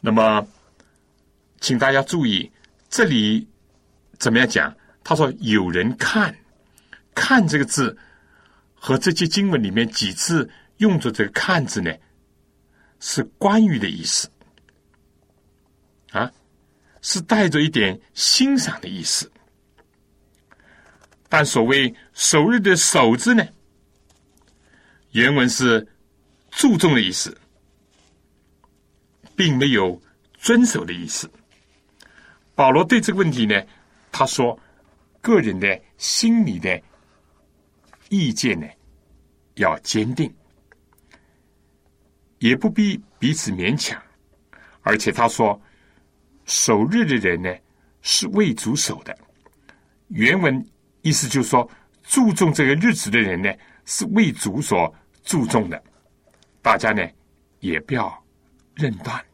[0.00, 0.46] 那么，
[1.60, 2.50] 请大家注意，
[2.88, 3.46] 这里
[4.18, 4.74] 怎么样讲？
[5.04, 6.34] 他说：“有人看，
[7.14, 7.96] 看这个字，
[8.74, 11.92] 和这些经文里面几次用着这个‘看’字呢？”
[13.04, 14.30] 是关于的意思，
[16.12, 16.30] 啊，
[17.00, 19.28] 是带着一点欣赏的意思。
[21.28, 23.44] 但所谓首日的“首”字呢，
[25.10, 25.84] 原文是
[26.52, 27.36] 注重的意思，
[29.34, 30.00] 并没有
[30.38, 31.28] 遵守的意思。
[32.54, 33.60] 保罗对这个问题呢，
[34.12, 34.56] 他说：
[35.20, 36.80] 个人的心理的
[38.10, 38.66] 意见呢，
[39.54, 40.32] 要坚定。
[42.42, 44.02] 也不必彼此勉强，
[44.80, 45.60] 而且他说，
[46.44, 47.48] 守日的人呢
[48.00, 49.16] 是为主守的。
[50.08, 50.52] 原文
[51.02, 51.70] 意思就是说，
[52.02, 53.48] 注重这个日子的人呢
[53.84, 55.80] 是为主所注重的。
[56.60, 57.08] 大家呢
[57.60, 58.12] 也不要
[58.74, 59.24] 认断。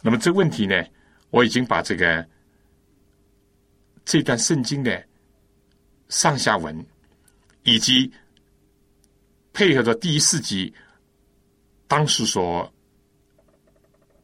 [0.00, 0.80] 那么这个问题呢，
[1.30, 2.24] 我已经把这个
[4.04, 5.04] 这段圣经的
[6.08, 6.86] 上下文
[7.64, 8.12] 以及。
[9.52, 10.72] 配合着第一世纪
[11.86, 12.72] 当时所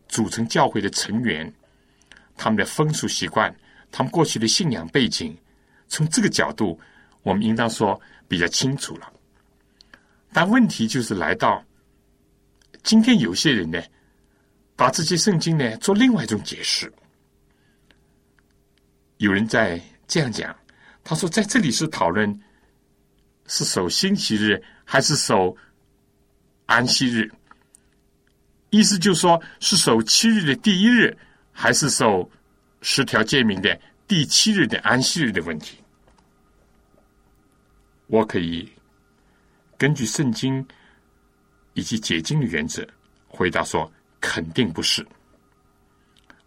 [0.09, 1.53] 组成教会的成员，
[2.35, 3.55] 他们的风俗习惯，
[3.91, 5.37] 他们过去的信仰背景，
[5.87, 6.81] 从这个角度，
[7.23, 9.13] 我们应当说比较清楚了。
[10.33, 11.63] 但问题就是来到
[12.83, 13.83] 今天，有些人呢，
[14.77, 16.91] 把这些圣经呢做另外一种解释。
[19.19, 20.57] 有人在这样讲，
[21.05, 22.41] 他说在这里是讨论
[23.47, 24.63] 是守星期日。
[24.91, 25.55] 还是守
[26.65, 27.31] 安息日，
[28.71, 31.15] 意思就是说，是守七日的第一日，
[31.53, 32.29] 还是守
[32.81, 35.77] 十条诫命的第七日的安息日的问题。
[38.07, 38.67] 我可以
[39.77, 40.67] 根据圣经
[41.75, 42.83] 以及解经的原则
[43.27, 45.07] 回答说，肯定不是。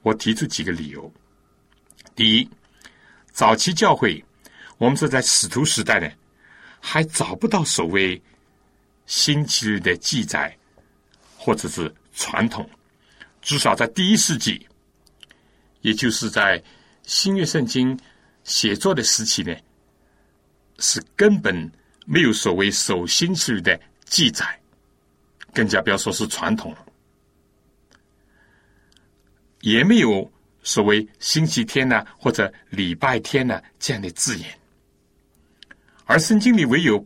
[0.02, 1.14] 我提出几个理由：
[2.16, 2.50] 第一，
[3.32, 4.26] 早期教会，
[4.80, 6.10] 我们是在使徒时代呢，
[6.80, 8.20] 还找不到所谓。
[9.12, 10.58] 星期日的记载，
[11.38, 12.68] 或者是传统，
[13.42, 14.66] 至少在第一世纪，
[15.82, 16.64] 也就是在
[17.04, 18.00] 新约圣经
[18.46, 19.54] 写作的时期呢，
[20.80, 21.70] 是根本
[22.06, 24.58] 没有所谓守星期日的记载，
[25.54, 26.86] 更加不要说是传统了，
[29.60, 30.32] 也没有
[30.64, 34.58] 所谓星期天呢或者礼拜天呢这样的字眼，
[36.06, 37.06] 而圣经里唯有。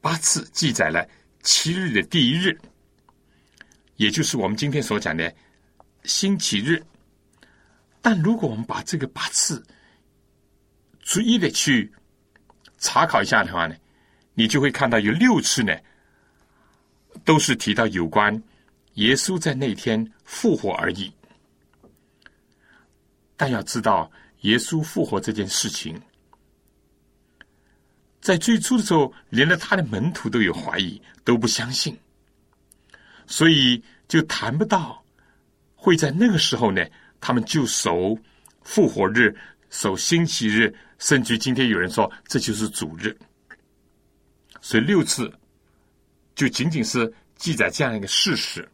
[0.00, 1.06] 八次记载了
[1.42, 2.58] 七日的第一日，
[3.96, 5.32] 也就是我们今天所讲的
[6.04, 6.82] 星期日。
[8.00, 9.62] 但如果我们把这个八次
[11.00, 11.92] 逐一的去
[12.78, 13.76] 查考一下的话呢，
[14.32, 15.76] 你就会看到有六次呢，
[17.24, 18.42] 都是提到有关
[18.94, 21.12] 耶稣在那天复活而已。
[23.36, 26.00] 但要知道，耶稣复活这件事情。
[28.20, 31.98] 在最初的时候，连了他的门徒都有怀疑，都不相信，
[33.26, 35.02] 所以就谈不到
[35.74, 36.84] 会在那个时候呢，
[37.18, 38.16] 他们就守
[38.62, 39.34] 复活日、
[39.70, 43.16] 守星期日，甚至今天有人说这就是主日。
[44.60, 45.32] 所以六次
[46.34, 48.68] 就仅仅是记载这样一个事实，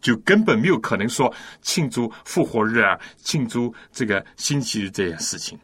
[0.00, 5.58] 就根本没有可能说庆祝复活日啊，庆祝这个星期日这件事情。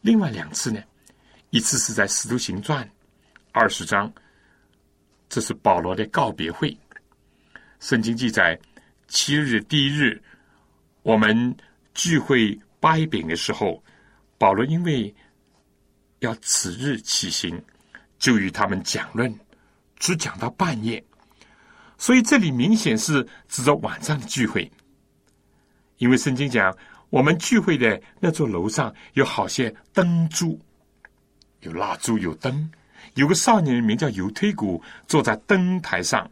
[0.00, 0.80] 另外两次呢？
[1.50, 2.84] 一次是在《使徒行传》
[3.50, 4.12] 二十章，
[5.28, 6.76] 这是保罗的告别会。
[7.80, 8.56] 圣经记载，
[9.08, 10.22] 七日第一日，
[11.02, 11.56] 我们
[11.92, 13.82] 聚会掰饼的时候，
[14.38, 15.12] 保罗因为
[16.20, 17.60] 要此日起行，
[18.20, 19.36] 就与他们讲论，
[19.98, 21.04] 只讲到半夜。
[21.98, 24.70] 所以这里明显是指着晚上的聚会，
[25.98, 26.72] 因为圣经讲，
[27.08, 30.56] 我们聚会的那座楼上有好些灯柱。
[31.60, 32.70] 有蜡烛，有灯，
[33.14, 36.30] 有个少年名叫犹推古，坐在灯台上，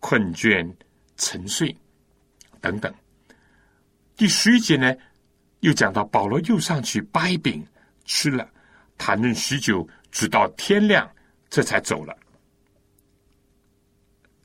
[0.00, 0.70] 困倦
[1.16, 1.74] 沉睡，
[2.60, 2.92] 等等。
[4.16, 4.94] 第十一节呢，
[5.60, 7.66] 又讲到保罗又上去掰饼
[8.04, 8.48] 吃了，
[8.98, 11.10] 谈论许久，直到天亮，
[11.48, 12.16] 这才走了。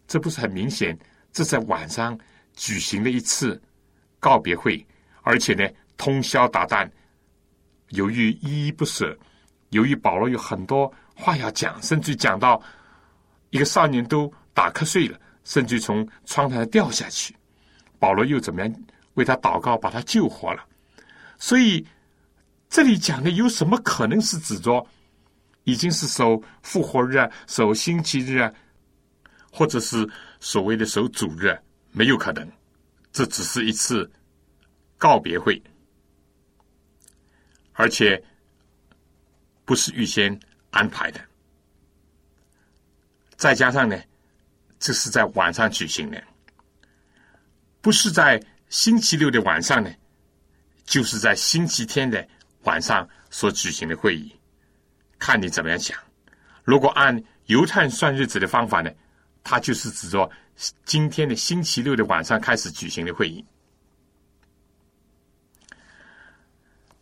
[0.08, 0.98] 这不是很明显？
[1.34, 2.20] 这在晚上
[2.54, 3.62] 举行了一次
[4.20, 4.86] 告别会，
[5.22, 5.66] 而且呢，
[5.96, 6.90] 通宵达旦，
[7.90, 9.18] 由于依依不舍。
[9.72, 12.62] 由于保罗有很多话要讲，甚至讲到
[13.52, 17.34] 一个少年都打瞌睡了，甚至从窗台掉下去，
[17.98, 18.76] 保罗又怎么样
[19.14, 20.66] 为他祷告，把他救活了？
[21.38, 21.86] 所以
[22.70, 24.86] 这里讲的有什么可能是指着
[25.64, 28.54] 已经是守复活日啊，守星期日啊，
[29.52, 30.08] 或者是
[30.42, 31.58] 所谓的守主日？
[31.92, 32.46] 没有可能，
[33.14, 34.10] 这只是一次
[34.98, 35.62] 告别会，
[37.72, 38.22] 而且。
[39.64, 40.38] 不是预先
[40.72, 41.20] 安排的，
[43.36, 43.98] 再加上呢，
[44.80, 46.22] 这是在晚上举行的，
[47.80, 49.90] 不是在星期六的晚上呢，
[50.84, 52.28] 就是在星期天的
[52.64, 54.36] 晚上所举行的会议，
[55.18, 55.98] 看你怎么样想。
[56.64, 58.92] 如果按犹太算日子的方法呢，
[59.44, 60.30] 它就是指着
[60.86, 63.46] 今天的星期六的晚上开始举行的会议。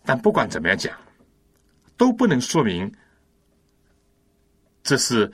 [0.03, 0.95] 但不管怎么样讲。
[1.99, 2.89] 都不能说明，
[4.83, 5.29] 这是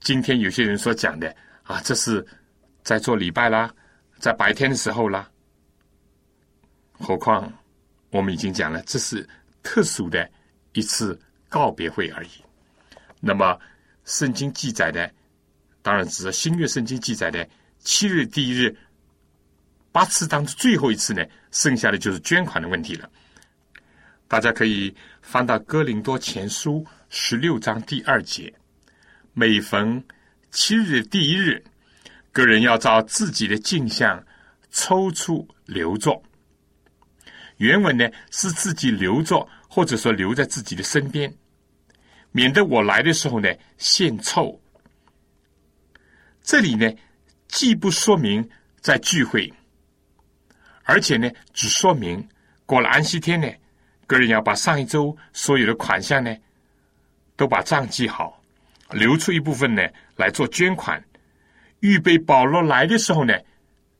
[0.00, 2.24] 今天有些人所讲的啊，这是
[2.82, 3.74] 在做礼拜啦，
[4.18, 5.26] 在白天的时候啦。
[6.92, 7.50] 何况
[8.10, 9.26] 我们已经讲了，这是
[9.62, 10.30] 特殊的
[10.74, 11.18] 一次
[11.48, 12.30] 告别会而已。
[13.18, 13.58] 那么
[14.04, 15.10] 圣经记载的，
[15.80, 18.76] 当然指新约圣经记载的七日第一日
[19.92, 23.10] 八次当中最后一次呢，剩下的就是捐款的问题了。
[24.30, 28.54] 大家可以翻到《哥林多前书》十六章第二节。
[29.32, 30.00] 每逢
[30.52, 31.60] 七日第一日，
[32.30, 34.24] 个人要照自己的镜像
[34.70, 36.22] 抽出留作。
[37.56, 41.34] 原文呢是自己留作，或者说留在自己的身边，
[42.30, 44.62] 免得我来的时候呢献臭。
[46.40, 46.88] 这里呢
[47.48, 48.48] 既不说明
[48.80, 49.52] 在聚会，
[50.84, 52.24] 而且呢只说明
[52.64, 53.48] 过了安息天呢。
[54.10, 56.36] 个人要把上一周所有的款项呢，
[57.36, 58.42] 都把账记好，
[58.90, 59.86] 留出一部分呢
[60.16, 61.00] 来做捐款，
[61.78, 63.32] 预备保罗来的时候呢，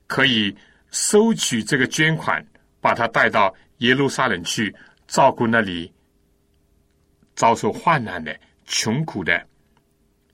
[0.08, 0.52] 可以
[0.90, 2.44] 收取这个捐款，
[2.80, 4.74] 把他带到耶路撒冷去
[5.06, 5.92] 照顾那里
[7.36, 9.46] 遭受患难的穷苦的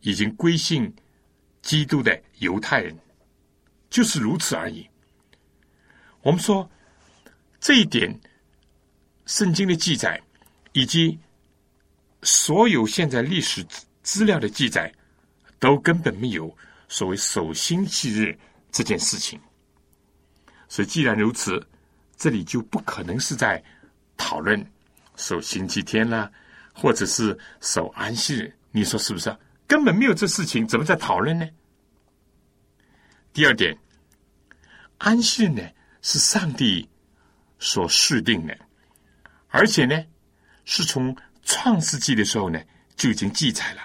[0.01, 0.91] 已经归信
[1.61, 2.97] 基督的犹太人，
[3.91, 4.89] 就是如此而已。
[6.22, 6.66] 我们说
[7.61, 8.18] 这一点。
[9.27, 10.20] 圣经的记载，
[10.72, 11.18] 以及
[12.22, 13.64] 所有现在历史
[14.03, 14.93] 资料的记载，
[15.59, 16.57] 都根本没有
[16.89, 18.37] 所谓守星期日
[18.72, 19.39] 这件事情。
[20.68, 21.64] 所以，既然如此，
[22.16, 23.62] 这里就不可能是在
[24.16, 24.64] 讨论
[25.16, 26.31] 守星期天啦，
[26.72, 28.53] 或者是守安息日。
[28.70, 29.37] 你说是不是？
[29.66, 31.49] 根本没有这事情，怎么在讨论呢？
[33.33, 33.77] 第二点，
[34.99, 35.62] 安息日呢
[36.01, 36.89] 是上帝
[37.59, 38.57] 所设定的。
[39.49, 40.05] 而且呢，
[40.64, 42.61] 是从创世纪的时候呢
[42.97, 43.82] 就已经记载了。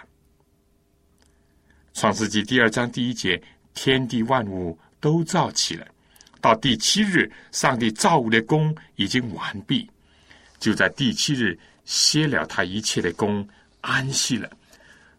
[1.93, 3.41] 创世纪第二章第一节，
[3.73, 5.85] 天地万物都造起了，
[6.39, 9.89] 到第七日，上帝造物的功已经完毕，
[10.59, 13.47] 就在第七日歇了他一切的功，
[13.81, 14.49] 安息了。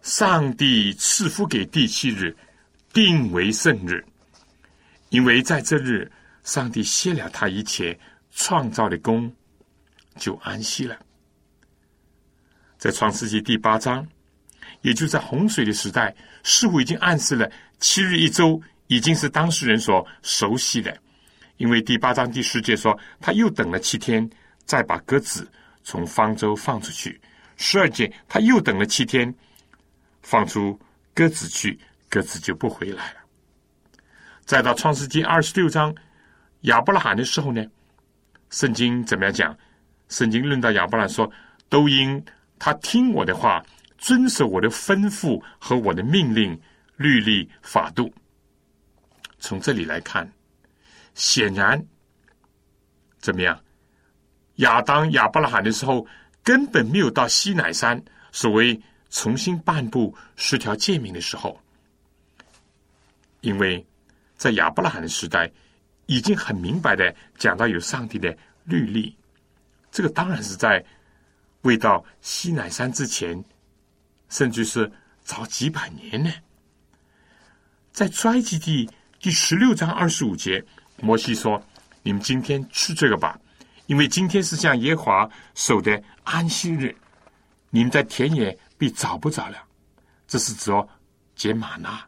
[0.03, 2.37] 上帝赐福给第七日，
[2.93, 4.05] 定为圣日，
[5.11, 6.11] 因为在这日，
[6.43, 7.97] 上帝歇了他一切
[8.33, 9.33] 创造的功。
[10.17, 10.99] 就安息了。
[12.79, 14.07] 在创世纪第八章，
[14.81, 20.97] 也就在洪水的时代，似乎已经暗示了七日一周已经是当事人所熟悉的。
[21.59, 24.29] 因为第八章第十节说，他又等了七天，
[24.65, 25.49] 再把鸽子
[25.85, 27.21] 从方舟放出去。
[27.57, 29.33] 十二节他又等了七天，
[30.23, 30.77] 放出
[31.15, 33.21] 鸽子去，鸽子就不回来了。
[34.45, 35.95] 再到创世纪二十六章
[36.63, 37.65] 亚伯拉罕的时候呢，
[38.51, 39.57] 圣经怎么样讲？
[40.13, 41.31] 圣经论到亚伯拉说，
[41.71, 42.23] 都因
[42.59, 43.65] 他听我的话，
[43.97, 46.61] 遵守我的吩咐和我的命令、
[46.97, 48.13] 律例、法度。
[49.39, 50.31] 从这里来看。
[51.15, 51.83] 显然，
[53.21, 53.59] 怎么样？
[54.57, 56.07] 亚当亚伯拉罕的时候，
[56.43, 58.03] 根本没有到西乃山
[58.33, 61.59] 所谓重新颁布十条诫命的时候，
[63.41, 63.85] 因为
[64.37, 65.51] 在亚伯拉罕的时代，
[66.05, 69.17] 已经很明白的讲到有上帝的律例。
[69.93, 70.85] 这个当然是在
[71.61, 73.45] 未到西南山之前，
[74.31, 74.91] 甚至是
[75.23, 76.33] 早几百年呢。
[77.93, 78.89] 在埃及记
[79.21, 80.65] 第十六章二十五节。
[81.01, 81.61] 摩西说
[82.03, 83.37] ：“你们今天吃这个吧，
[83.87, 86.95] 因为今天是向耶华守的安息日。
[87.71, 89.57] 你们在田野必找不着了。
[90.29, 90.89] 这是指哦
[91.35, 92.01] 解玛纳，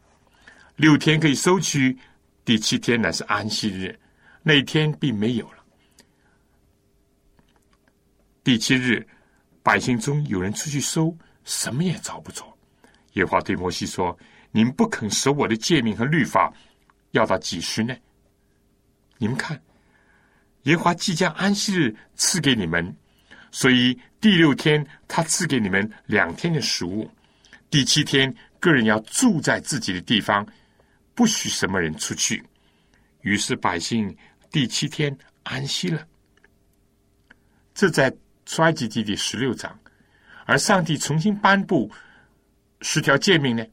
[0.77, 1.99] 六天可以收取，
[2.45, 3.99] 第七天乃是安息日，
[4.43, 5.64] 那一天并没有了。
[8.45, 9.05] 第七日，
[9.63, 12.55] 百姓中有人出去搜，什么也找不着。
[13.15, 14.17] 耶华对摩西说
[14.53, 16.53] ：‘你们不肯守我的诫命和律法，
[17.13, 17.97] 要到几时呢？’”
[19.17, 19.59] 你们看，
[20.65, 22.95] 耶华即将安息日赐给你们，
[23.51, 27.11] 所以第六天他赐给你们两天的食物，
[27.71, 30.47] 第七天个人要住在自己的地方，
[31.15, 32.45] 不许什么人出去。
[33.23, 34.15] 于是百姓
[34.51, 36.07] 第七天安息了。
[37.73, 38.15] 这在
[38.55, 39.77] 衰及记第十六章，
[40.47, 41.91] 而上帝重新颁布
[42.83, 43.67] 十条诫命呢，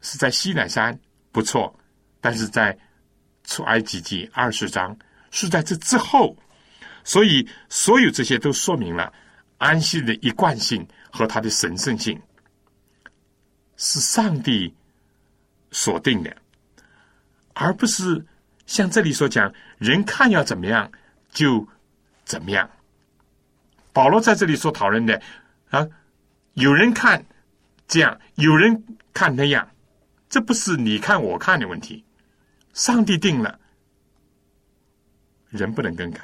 [0.00, 0.98] 是在西乃山，
[1.30, 1.78] 不错，
[2.20, 2.76] 但是在。
[3.46, 4.96] 出埃及记二十章
[5.30, 6.34] 是在这之后，
[7.04, 9.12] 所以所有这些都说明了
[9.58, 12.18] 安息的一贯性和它的神圣性，
[13.76, 14.74] 是上帝
[15.72, 16.34] 锁定的，
[17.52, 18.24] 而不是
[18.64, 20.90] 像这里所讲，人看要怎么样
[21.30, 21.68] 就
[22.24, 22.66] 怎么样。
[23.94, 25.22] 保罗在这里所讨论的
[25.70, 25.88] 啊，
[26.54, 27.24] 有人看
[27.88, 28.84] 这样，有人
[29.14, 29.70] 看那样，
[30.28, 32.04] 这不是你看我看的问题。
[32.72, 33.56] 上帝定了，
[35.48, 36.20] 人不能更改，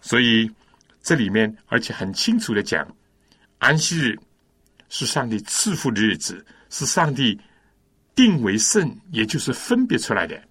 [0.00, 0.50] 所以
[1.02, 2.88] 这里面而且很清楚的讲，
[3.58, 4.18] 安息日
[4.88, 7.38] 是上帝赐福的日子，是上帝
[8.14, 10.42] 定为圣，也就是分别出来的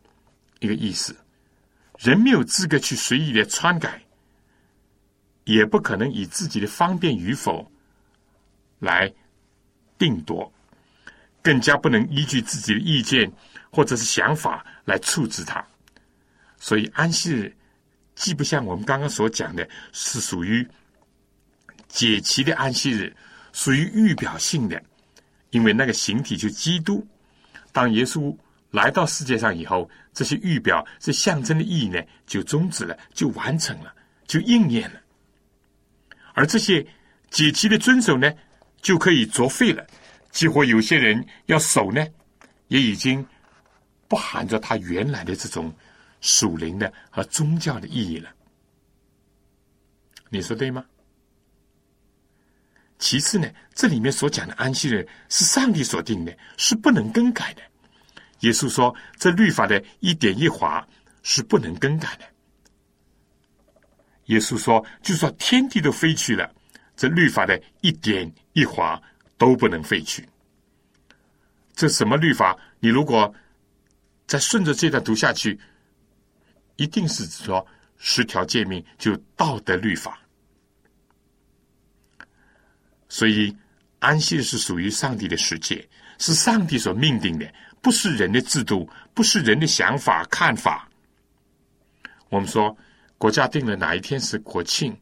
[0.60, 1.18] 一个意思。
[1.98, 4.00] 人没有资格去随意的篡改，
[5.46, 7.72] 也不可能以自己的方便与否
[8.80, 9.12] 来
[9.98, 10.52] 定夺。
[11.42, 13.32] 更加不能依据自己的意见
[13.70, 15.64] 或者是想法来处置它，
[16.58, 17.56] 所以安息日
[18.16, 20.68] 既不像我们刚刚所讲的，是属于
[21.88, 23.16] 解期的安息日，
[23.54, 24.82] 属于预表性的，
[25.52, 27.06] 因为那个形体就基督，
[27.72, 28.36] 当耶稣
[28.72, 33.94] 来到世界上以后，这些预表、这象征的意义呢，就终止了，就完成了，
[34.26, 35.00] 就应验了，
[36.36, 36.86] 而这些
[37.32, 38.32] 解期的遵守呢，
[38.82, 39.86] 就可以作废了。
[40.32, 42.06] 几乎有些人要守呢，
[42.68, 43.26] 也已经
[44.08, 45.74] 不含着他原来的这种
[46.20, 48.30] 属灵的和宗教的意义了。
[50.30, 50.86] 你说对吗？
[53.00, 57.62] 其次呢，这里面所讲的安息日是上帝所定的，是不能更改的。
[58.42, 60.86] 耶稣说，这律法的一点一划
[61.24, 62.26] 是不能更改的。
[64.26, 66.50] 耶稣说，就算天地都飞去了，
[66.96, 69.02] 这律法的一点一划。
[69.38, 70.26] 都不能废去。
[71.74, 72.58] 这什么律法？
[72.80, 73.36] 你如果
[74.26, 75.60] 再顺着这段读下去，
[76.78, 77.68] 一定是说
[77.98, 80.18] 十条诫命就道德律法。
[83.10, 83.54] 所以
[84.00, 85.86] 安息是属于上帝的世界，
[86.18, 90.90] 是上帝所命定的，不是人的制度，不是人的想法看法。
[92.30, 92.74] 我们说
[93.26, 94.96] 国家定了哪一天是国庆，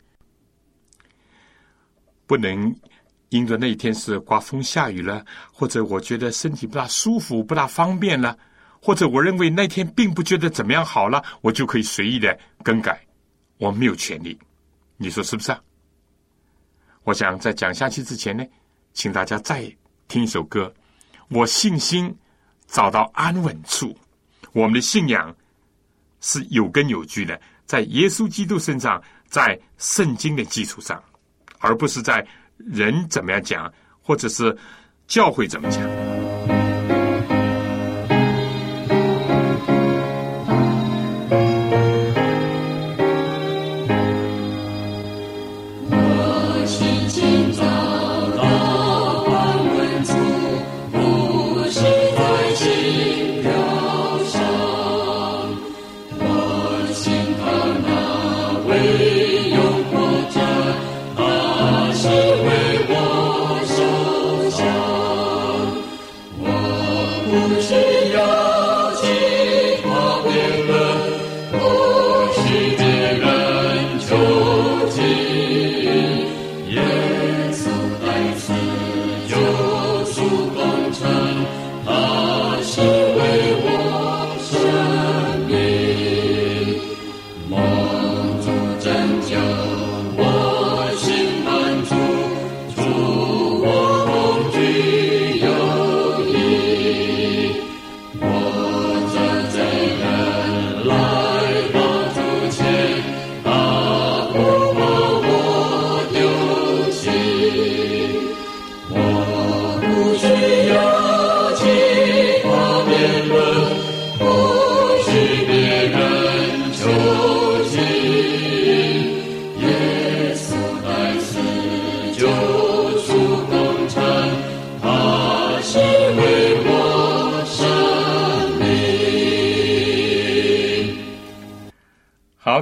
[2.26, 2.74] 不能。
[3.28, 8.38] 因着那一天是刮风下雨了，或者我觉得身体不大舒服、不大方便了，
[8.80, 13.06] 或者我认为那天并不觉得怎么样好了，我就可以随意的更改，
[13.58, 14.40] 我没有权利。
[14.96, 15.62] 你说是不是啊？
[17.04, 18.46] 我想在讲下去之前呢，
[18.94, 19.70] 请大家再
[20.08, 20.74] 听一首歌。
[21.28, 22.16] 我信心
[22.68, 23.94] 找到安稳处，
[24.54, 25.36] 我们的信仰
[26.22, 31.02] 是有根有据的，在耶稣基督身上在圣经的基础上，
[31.60, 32.26] 而不是在
[32.58, 34.56] 人怎么样讲，或者是
[35.08, 36.13] 教会怎么讲。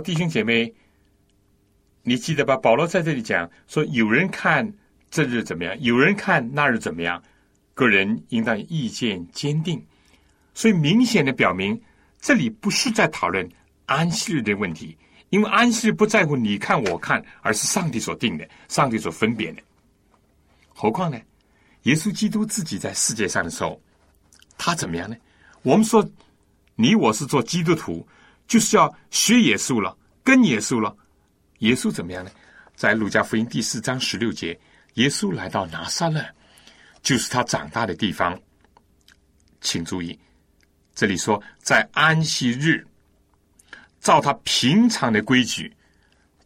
[0.01, 0.73] 弟兄姐妹，
[2.03, 2.57] 你记得吧？
[2.57, 4.69] 保罗在这里讲说，有人看
[5.09, 7.21] 这日怎么样，有人看那日怎么样，
[7.73, 9.81] 个人应当意见坚定。
[10.53, 11.79] 所以明显的表明，
[12.19, 13.47] 这里不是在讨论
[13.85, 14.97] 安息日的问题，
[15.29, 19.61] 因为安息日不在乎你看我看，而是上帝所定的，上帝所分别的。
[20.73, 21.19] 何况呢，
[21.83, 23.79] 耶稣基督自己在世界上的时候，
[24.57, 25.15] 他怎么样呢？
[25.61, 26.03] 我们说，
[26.75, 28.05] 你我是做基督徒，
[28.51, 30.93] 就是要学耶稣了，跟耶稣了。
[31.59, 32.29] 耶稣怎么样呢？
[32.75, 34.59] 在路加福音第四章十六节，
[34.95, 36.21] 耶稣来到拿撒勒，
[37.01, 38.37] 就是他长大的地方。
[39.61, 40.19] 请注意，
[40.93, 42.85] 这里说在安息日，
[44.01, 45.73] 照他平常的规矩，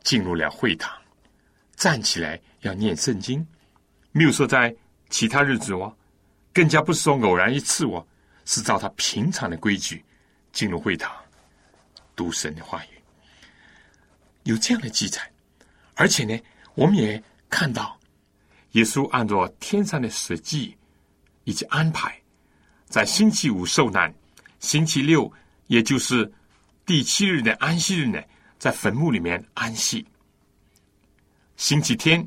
[0.03, 0.95] 进入了会堂，
[1.75, 3.43] 站起来要念圣经，
[4.11, 4.71] 没有说在
[5.09, 5.91] 其他日子哦，
[6.53, 8.05] 更加不是说偶然一次哦，
[8.45, 10.05] 是照他平常的规矩
[10.51, 11.11] 进入会堂，
[12.15, 12.89] 读神的话语。
[14.43, 15.21] 有这样的记载，
[15.95, 16.39] 而且呢，
[16.75, 17.99] 我们也看到，
[18.71, 20.77] 耶稣按照天上的实际
[21.45, 22.15] 以及安排，
[22.87, 24.13] 在星期五受难，
[24.59, 25.31] 星期六
[25.67, 26.31] 也就是
[26.85, 28.21] 第七日的安息日呢，
[28.59, 30.05] 在坟墓里面安息。
[31.57, 32.25] 星期天，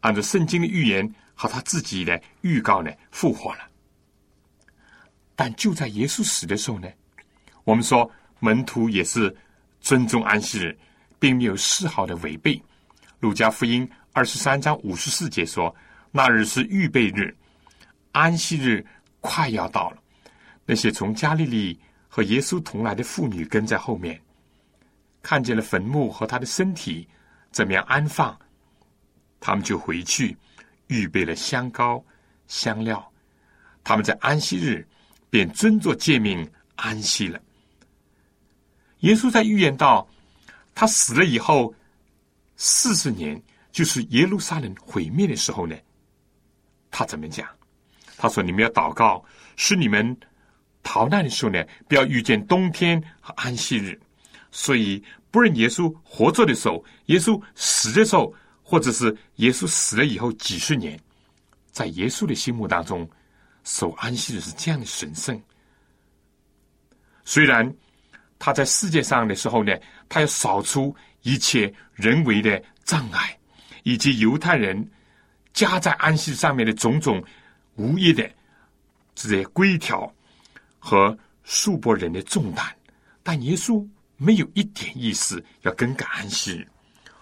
[0.00, 3.68] 按照圣经的预言和他自己的预告呢，复活了。
[5.36, 6.88] 但就在耶稣死的时候呢，
[7.64, 8.10] 我们说
[8.40, 9.34] 门徒也是
[9.80, 10.76] 尊重安息日。
[11.20, 12.60] 并没有丝毫的违背。
[13.20, 15.76] 路加福音二十三章五十四节说
[16.10, 17.36] ：“那日是预备日，
[18.12, 18.82] 安息日
[19.20, 19.98] 快要到了。
[20.64, 21.78] 那些从加利利
[22.08, 24.18] 和耶稣同来的妇女跟在后面，
[25.20, 27.06] 看见了坟墓和他的身体
[27.52, 28.34] 怎么样安放，
[29.40, 30.34] 他们就回去
[30.86, 32.02] 预备了香膏、
[32.46, 33.06] 香料。
[33.84, 34.88] 他们在安息日
[35.28, 37.38] 便遵作诫命安息了。
[39.00, 40.06] 耶稣在预言到。”
[40.72, 41.74] 他死了以后，
[42.56, 45.76] 四十年就是耶路撒冷毁灭的时候呢。
[46.90, 47.46] 他怎么讲？
[48.16, 49.22] 他说：“你们要祷告，
[49.56, 50.16] 使你们
[50.82, 54.00] 逃难的时候呢，不要遇见冬天和安息日。
[54.52, 58.32] 所以，不论耶稣活着的时候，耶稣死的时候，
[58.62, 60.98] 或者是耶稣死了以后几十年，
[61.72, 63.06] 在耶稣的心目当中，
[63.64, 65.38] 守安息日是这样的神圣。
[67.24, 67.70] 虽然。”
[68.40, 69.72] 他在世界上的时候呢，
[70.08, 73.38] 他要扫除一切人为的障碍，
[73.82, 74.90] 以及犹太人
[75.52, 77.22] 加在安息上面的种种
[77.76, 78.28] 无意的
[79.14, 80.10] 这些规条
[80.78, 82.64] 和数波人的重担。
[83.22, 83.86] 但耶稣
[84.16, 86.66] 没有一点意思要更改安息，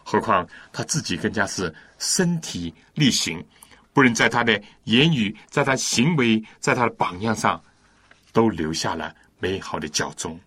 [0.05, 3.45] 何况他自己更加是身体力行，
[3.93, 7.61] 不能在他的言语、在他行为、在他的榜样上
[8.33, 10.39] 都留下了美好的教宗。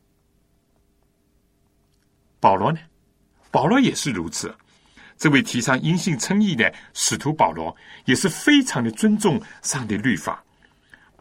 [2.41, 2.79] 保罗呢？
[3.51, 4.53] 保罗也是如此。
[5.17, 7.73] 这位提倡因信称义的使徒保罗，
[8.05, 10.43] 也是非常的尊重上帝律法。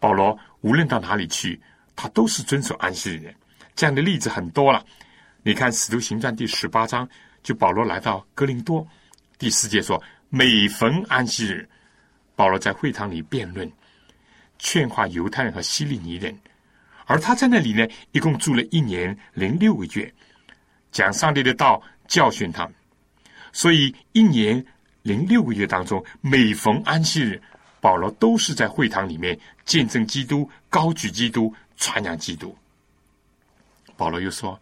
[0.01, 1.61] 保罗无论到哪里去，
[1.95, 3.33] 他都是遵守安息日。
[3.77, 4.83] 这样的例子很多了。
[5.43, 7.07] 你看《使徒行传》第十八章
[7.43, 8.87] 就保罗来到哥林多，
[9.39, 11.69] 第四节说，每逢安息日，
[12.35, 13.71] 保罗在会堂里辩论，
[14.59, 16.35] 劝化犹太人和希利尼人，
[17.05, 20.13] 而他在那里呢，一共住了一年零六个月，
[20.93, 22.75] 讲上帝的道，教训他们。
[23.53, 24.65] 所以一年
[25.03, 27.41] 零六个月当中，每逢安息日，
[27.81, 32.57] 保罗都是在会堂里面见证基督、高举基督、传扬基督。
[33.97, 34.59] 保罗又说：“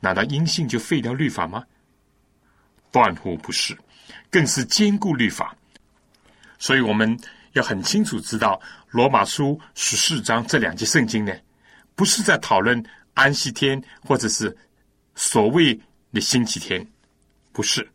[0.00, 1.64] 难道因信就废掉律法吗？
[2.90, 3.76] 断乎不是，
[4.30, 5.56] 更是兼顾律法。
[6.58, 7.18] 所以我们
[7.52, 8.60] 要很清楚知道，
[8.90, 11.32] 《罗马书》十四章这两节圣经呢，
[11.94, 12.82] 不是在讨论
[13.14, 14.56] 安息天，或者是
[15.14, 15.78] 所谓
[16.12, 16.86] 的星期天，
[17.52, 17.88] 不是，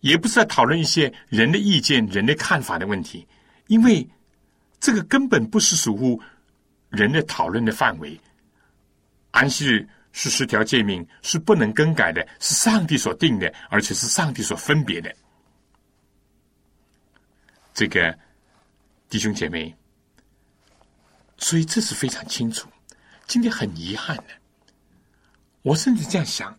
[0.00, 3.26] 也不是在讨论一些人的意见、人的看法的问题，
[3.66, 4.06] 因为
[4.80, 6.20] 这个根本不是属乎
[6.88, 8.18] 人的讨论的范围。”
[9.32, 15.14] 安息日是十条诫命，是不能更改的，是上帝所定的，而且是上帝所分别的。
[17.72, 18.14] 这个
[19.08, 19.74] 弟兄姐妹，
[21.38, 22.68] 所以这是非常清楚。
[23.26, 24.24] 今天很遗憾的，
[25.62, 26.56] 我甚至这样想：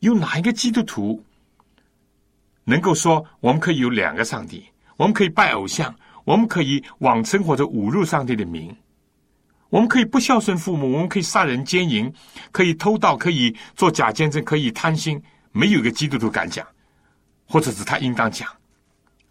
[0.00, 1.24] 有哪一个基督徒
[2.64, 4.64] 能够说，我们可以有两个上帝，
[4.96, 5.94] 我们可以拜偶像，
[6.24, 8.74] 我们可以妄称或者侮辱上帝的名？
[9.68, 12.12] 我们可以不孝顺父母，我们可以杀人奸淫，
[12.50, 15.22] 可以偷盗，可以做假见证，可以贪心。
[15.52, 16.66] 没有一个基督徒敢讲，
[17.46, 18.48] 或者是他应当讲。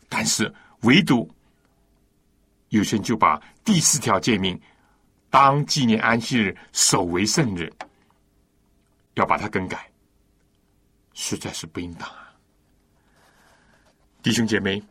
[0.08, 1.30] 但是唯独
[2.70, 4.60] 有些人就把第四条诫命
[5.30, 7.72] 当纪念安息日，守为圣日，
[9.20, 9.90] 要把它更改，
[11.14, 12.34] 实在是不应当啊！
[14.24, 14.82] 弟兄姐妹，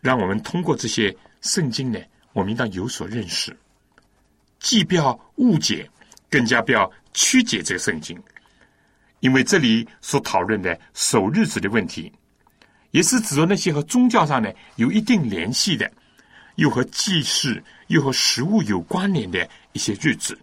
[0.00, 1.98] 让我们通过这些圣经呢，
[2.32, 3.56] 我们应当有所认识。
[4.58, 5.88] 既不要误解，
[6.28, 8.20] 更加不要曲解这个圣经，
[9.20, 12.12] 因为这里所讨论的守日子的问题，
[12.90, 15.90] 也是指着那些和宗教上呢有一定联系的，
[16.56, 20.38] 又和祭祀又和食物有关联的一些日子，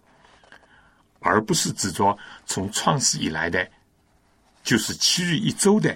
[1.27, 3.69] 而不是指着从创世以来的，
[4.63, 5.95] 就是七日一周的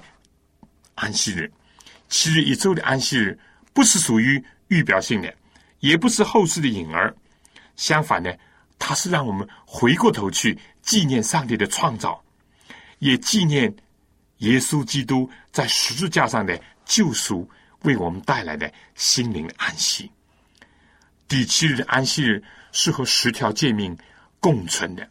[0.95, 1.51] 安息日。
[2.09, 3.39] 七日一周的安息日
[3.73, 5.33] 不是属于预表性的，
[5.79, 7.15] 也不是后世的影儿。
[7.77, 8.31] 相反呢，
[8.77, 12.21] 它是让我们回过头去纪念上帝的创造，
[12.99, 13.73] 也纪念
[14.39, 17.49] 耶稣基督在十字架上的救赎，
[17.83, 20.11] 为我们带来的心灵安息。
[21.27, 23.97] 第七日的安息日是和十条诫命
[24.41, 25.09] 共存的，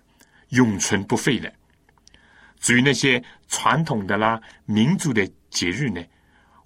[0.50, 1.52] 永存不废的。
[2.60, 6.02] 至于那些传统的啦、民族的节日呢，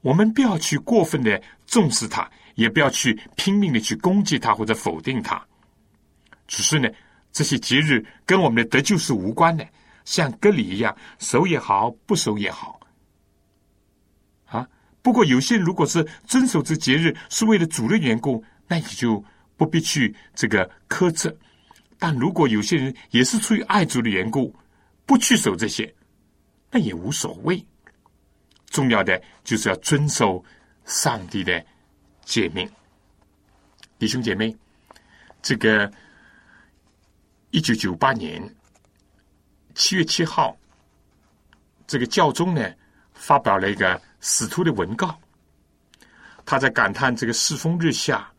[0.00, 5.40] 我们不要去过分的重视它，也不要去拼命的去攻击它或者否定它。
[6.48, 6.88] 只是呢，
[7.32, 9.66] 这些节日跟我们的得救是无关的，
[10.04, 12.80] 像割礼一样，守也好，不守也好。
[14.46, 14.68] 啊，
[15.00, 19.24] 不过有些如果是遵守这节日是为了主的缘故，那也就
[19.56, 21.34] 不必去这个苛责。
[22.06, 24.54] 但如果有些人也是出于爱主的缘故，
[25.06, 25.90] 不去守这些，
[26.70, 27.66] 那也无所谓。
[28.66, 30.44] 重要的就是要遵守
[30.84, 31.64] 上帝的
[32.22, 32.70] 诫命，
[33.98, 34.54] 弟兄姐妹，
[35.40, 35.90] 这个。
[37.52, 38.42] 一九九八年
[39.74, 40.54] 七月七号，
[41.86, 42.70] 这个教宗呢
[43.14, 45.18] 发表了一个使徒的文告。
[46.44, 48.30] 他在感叹这个世风日下，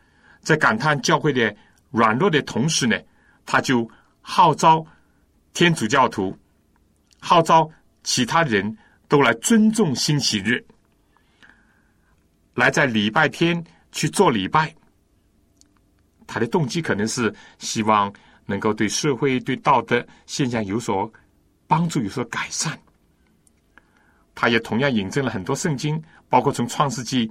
[0.41, 1.55] 在感叹教会的
[1.89, 2.95] 软弱的同时呢，
[3.45, 3.89] 他就
[4.21, 4.85] 号召
[5.53, 6.37] 天主教徒，
[7.19, 7.69] 号召
[8.03, 8.77] 其他人
[9.07, 10.65] 都来尊重星期日，
[12.53, 14.73] 来在礼拜天去做礼拜。
[16.27, 18.13] 他的动机可能是希望。
[18.47, 21.11] 能够对社会、对道德现象有所
[21.65, 22.79] 帮助、有所改善。
[24.35, 27.27] 他也同样引证了很多圣经，包括从创世纪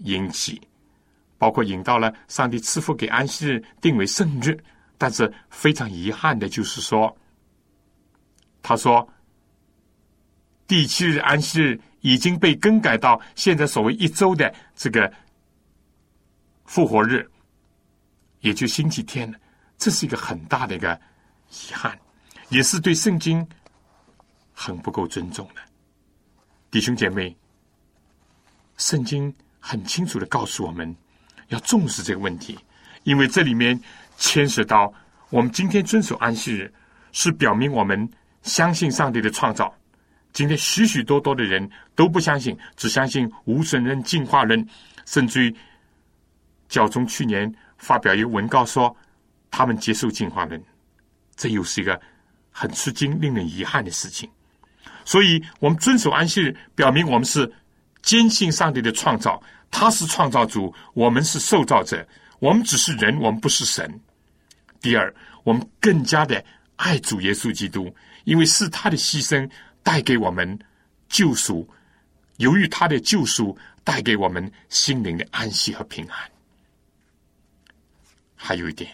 [0.00, 0.60] 引起，
[1.38, 4.54] 包括引到了上帝赐福给安息日定为圣日。
[4.98, 7.16] 但是非常遗憾的就是说，
[8.62, 9.06] 他说
[10.66, 15.12] 第七日安息日已经被更改到现在所谓一周的这个
[16.64, 17.28] 复活日，
[18.40, 19.38] 也就星期天了。
[19.78, 20.98] 这是一个很大的一个
[21.50, 21.98] 遗憾，
[22.48, 23.46] 也是对圣经
[24.52, 25.60] 很不够尊重的。
[26.70, 27.36] 弟兄姐妹，
[28.78, 30.96] 圣经很清楚的告诉我们
[31.48, 32.58] 要重视这个问题，
[33.04, 33.78] 因为这里面
[34.16, 34.92] 牵涉到
[35.30, 36.72] 我们今天遵守安息日，
[37.12, 38.08] 是表明我们
[38.42, 39.74] 相信上帝的创造。
[40.32, 44.66] 今天许许多多的人都不相信，只相信无神论、进化论，
[45.06, 45.56] 甚至于
[46.68, 48.94] 教宗去年发表一个文告说。
[49.48, 50.62] 他们接受进化论，
[51.34, 51.98] 这又是一个
[52.50, 54.28] 很吃惊、令人遗憾的事情。
[55.02, 57.50] 所以，我们遵守安息日，表明我们是
[58.02, 62.06] 坚信上帝的创造，他是创造主，我们是受造者，
[62.38, 63.98] 我们只是人，我们不是神。
[64.86, 65.12] 第二，
[65.42, 66.44] 我们更加的
[66.76, 69.50] 爱主耶稣基督，因为是他的牺牲
[69.82, 70.56] 带给我们
[71.08, 71.68] 救赎，
[72.36, 76.30] 由于他的救赎带给我们心灵的安息和平安。
[78.36, 78.88] 还有一点。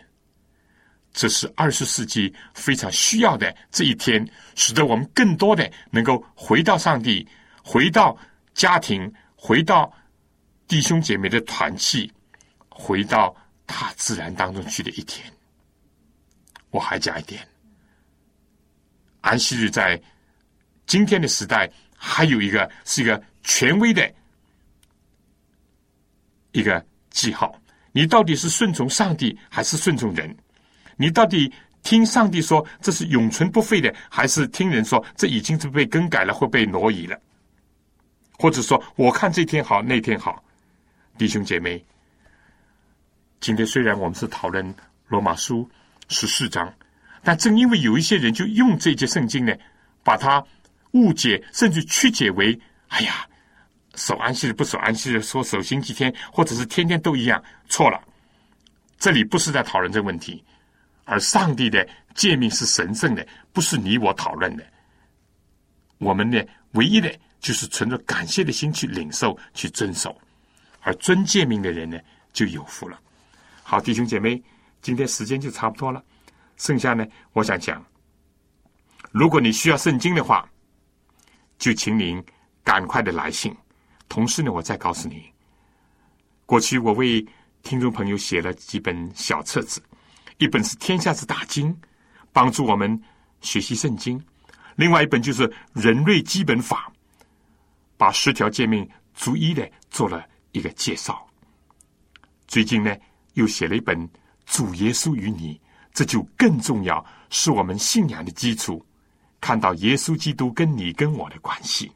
[1.13, 7.29] 这是二十世纪非常需要的这一天，使得我们更多的能够回到上帝，
[7.63, 8.17] 回到
[8.55, 9.93] 家庭，回到
[10.67, 12.11] 弟兄姐妹的团契，
[12.71, 13.37] 回到
[13.67, 15.31] 大自然当中去的一天。
[16.73, 17.47] 我还讲一点，
[19.21, 20.01] 安息日在
[20.87, 24.13] 今天的时代，还有一个是一个权威的
[26.53, 27.55] 一个记号：
[27.93, 30.35] 你到底是顺从上帝，还是顺从人？
[30.97, 31.53] 你到底
[31.83, 37.21] 听上帝说这是永存不废的，还是听人说这已经是被更改了或被挪移了？
[38.39, 40.43] 或者说，我看这天好，那天好，
[41.19, 41.85] 弟兄姐妹，
[43.41, 44.75] 今天虽然我们是讨论
[45.09, 45.69] 罗马书
[46.13, 46.73] 十四章，
[47.25, 49.53] 但正因为有一些人就用这节圣经呢，
[50.05, 50.45] 把它
[50.93, 52.57] 误解甚至曲解为：
[52.89, 53.27] 哎呀，
[53.95, 58.01] 守安息日不守安息日，说守星期天，或者是天天都一样，错了。
[58.99, 60.45] 这里不是在讨论这个问题。
[61.05, 61.85] 而上帝的
[62.15, 64.65] 诫命是神圣的，不是你我讨论的。
[65.99, 66.41] 我们呢，
[66.73, 70.17] 唯一的就是存着感谢的心去领受、去遵守。
[70.81, 71.99] 而遵诫命的人呢，
[72.33, 72.99] 就有福了。
[73.65, 74.41] 好，弟兄姐妹，
[74.83, 76.05] 今天时间就差不多了。
[76.57, 77.83] 剩下呢，我想讲，
[79.11, 80.47] 如果你需要圣经的话，
[81.59, 82.23] 就请您
[82.63, 83.57] 赶快的来信。
[84.09, 85.25] 同时呢，我再告诉你，
[86.45, 87.25] 过去我为
[87.63, 89.83] 听众朋友写了几本小册子。
[90.39, 91.73] 一本是《天下之大经》，
[92.33, 93.01] 帮助我们
[93.41, 94.19] 学习圣经；
[94.75, 96.93] 另外一本就是《人类基本法》，
[97.97, 101.25] 把十条诫命逐一的做了一个介绍。
[102.49, 102.95] 最近呢，
[103.35, 103.97] 又写了一本
[104.53, 105.55] 《主耶稣与你》，
[105.95, 108.85] 这就更重要，是我们信仰的基础。
[109.41, 111.91] 看到耶稣基督跟你跟我的关系，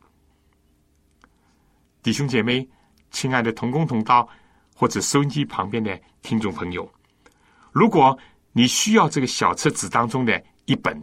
[2.02, 2.66] 弟兄姐妹，
[3.10, 4.26] 亲爱的同工同道，
[4.74, 6.90] 或者收音机旁边的听众朋友，
[7.72, 8.18] 如果
[8.52, 10.98] 你需要这个小册子当中的一本，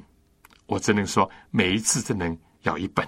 [0.66, 3.08] 我只能说每一次只能要一本。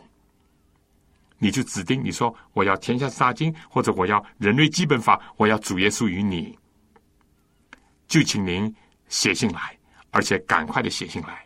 [1.39, 6.56] 你就指定你说我要《天下杀经》，或者我要《人类基本法》，我要主耶稣与你，
[8.08, 8.74] 就请您
[9.08, 9.78] 写信来，
[10.12, 11.45] 而且赶快的写信来。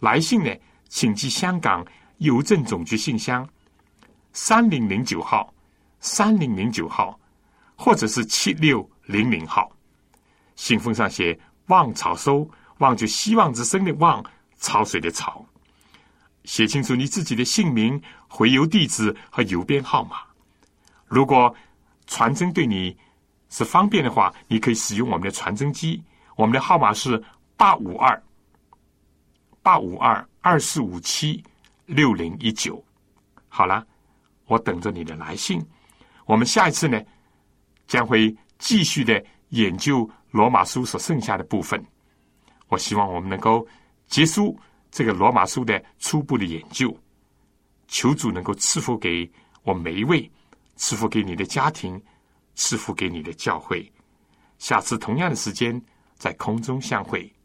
[0.00, 0.50] 来信呢，
[0.88, 1.84] 请寄香港
[2.18, 3.48] 邮政总局信箱
[4.32, 5.52] 三零零九号，
[6.00, 7.18] 三零零九号，
[7.76, 9.70] 或者是七六零零号，
[10.54, 11.38] 信封上写。
[11.68, 14.24] 望草收，望就希望之声的望，
[14.60, 15.44] 潮水的潮。
[16.44, 20.18] 写清楚你自己的姓名、回邮地址和邮编号码。
[21.06, 21.52] 如果
[22.06, 22.96] 传真对你
[23.48, 26.02] 是方便的话，你可以使用我们的传真机。
[26.36, 27.22] 我们的号码是
[27.56, 28.22] 八五二
[29.62, 31.42] 八五二二四五七
[31.86, 32.82] 六零一九。
[33.48, 33.86] 好了，
[34.46, 35.64] 我等着你的来信。
[36.24, 37.00] 我们下一次呢，
[37.86, 40.08] 将会继续的研究。
[40.32, 41.82] 罗马书所剩下的部分，
[42.68, 43.66] 我希望我们能够
[44.06, 44.58] 结束
[44.90, 46.94] 这个罗马书的初步的研究。
[47.88, 49.30] 求主能够赐福给
[49.62, 50.30] 我每一位，
[50.74, 51.98] 赐福给你的家庭，
[52.56, 53.88] 赐福给你的教会。
[54.58, 55.80] 下次同样的时间
[56.16, 57.35] 在空中相会。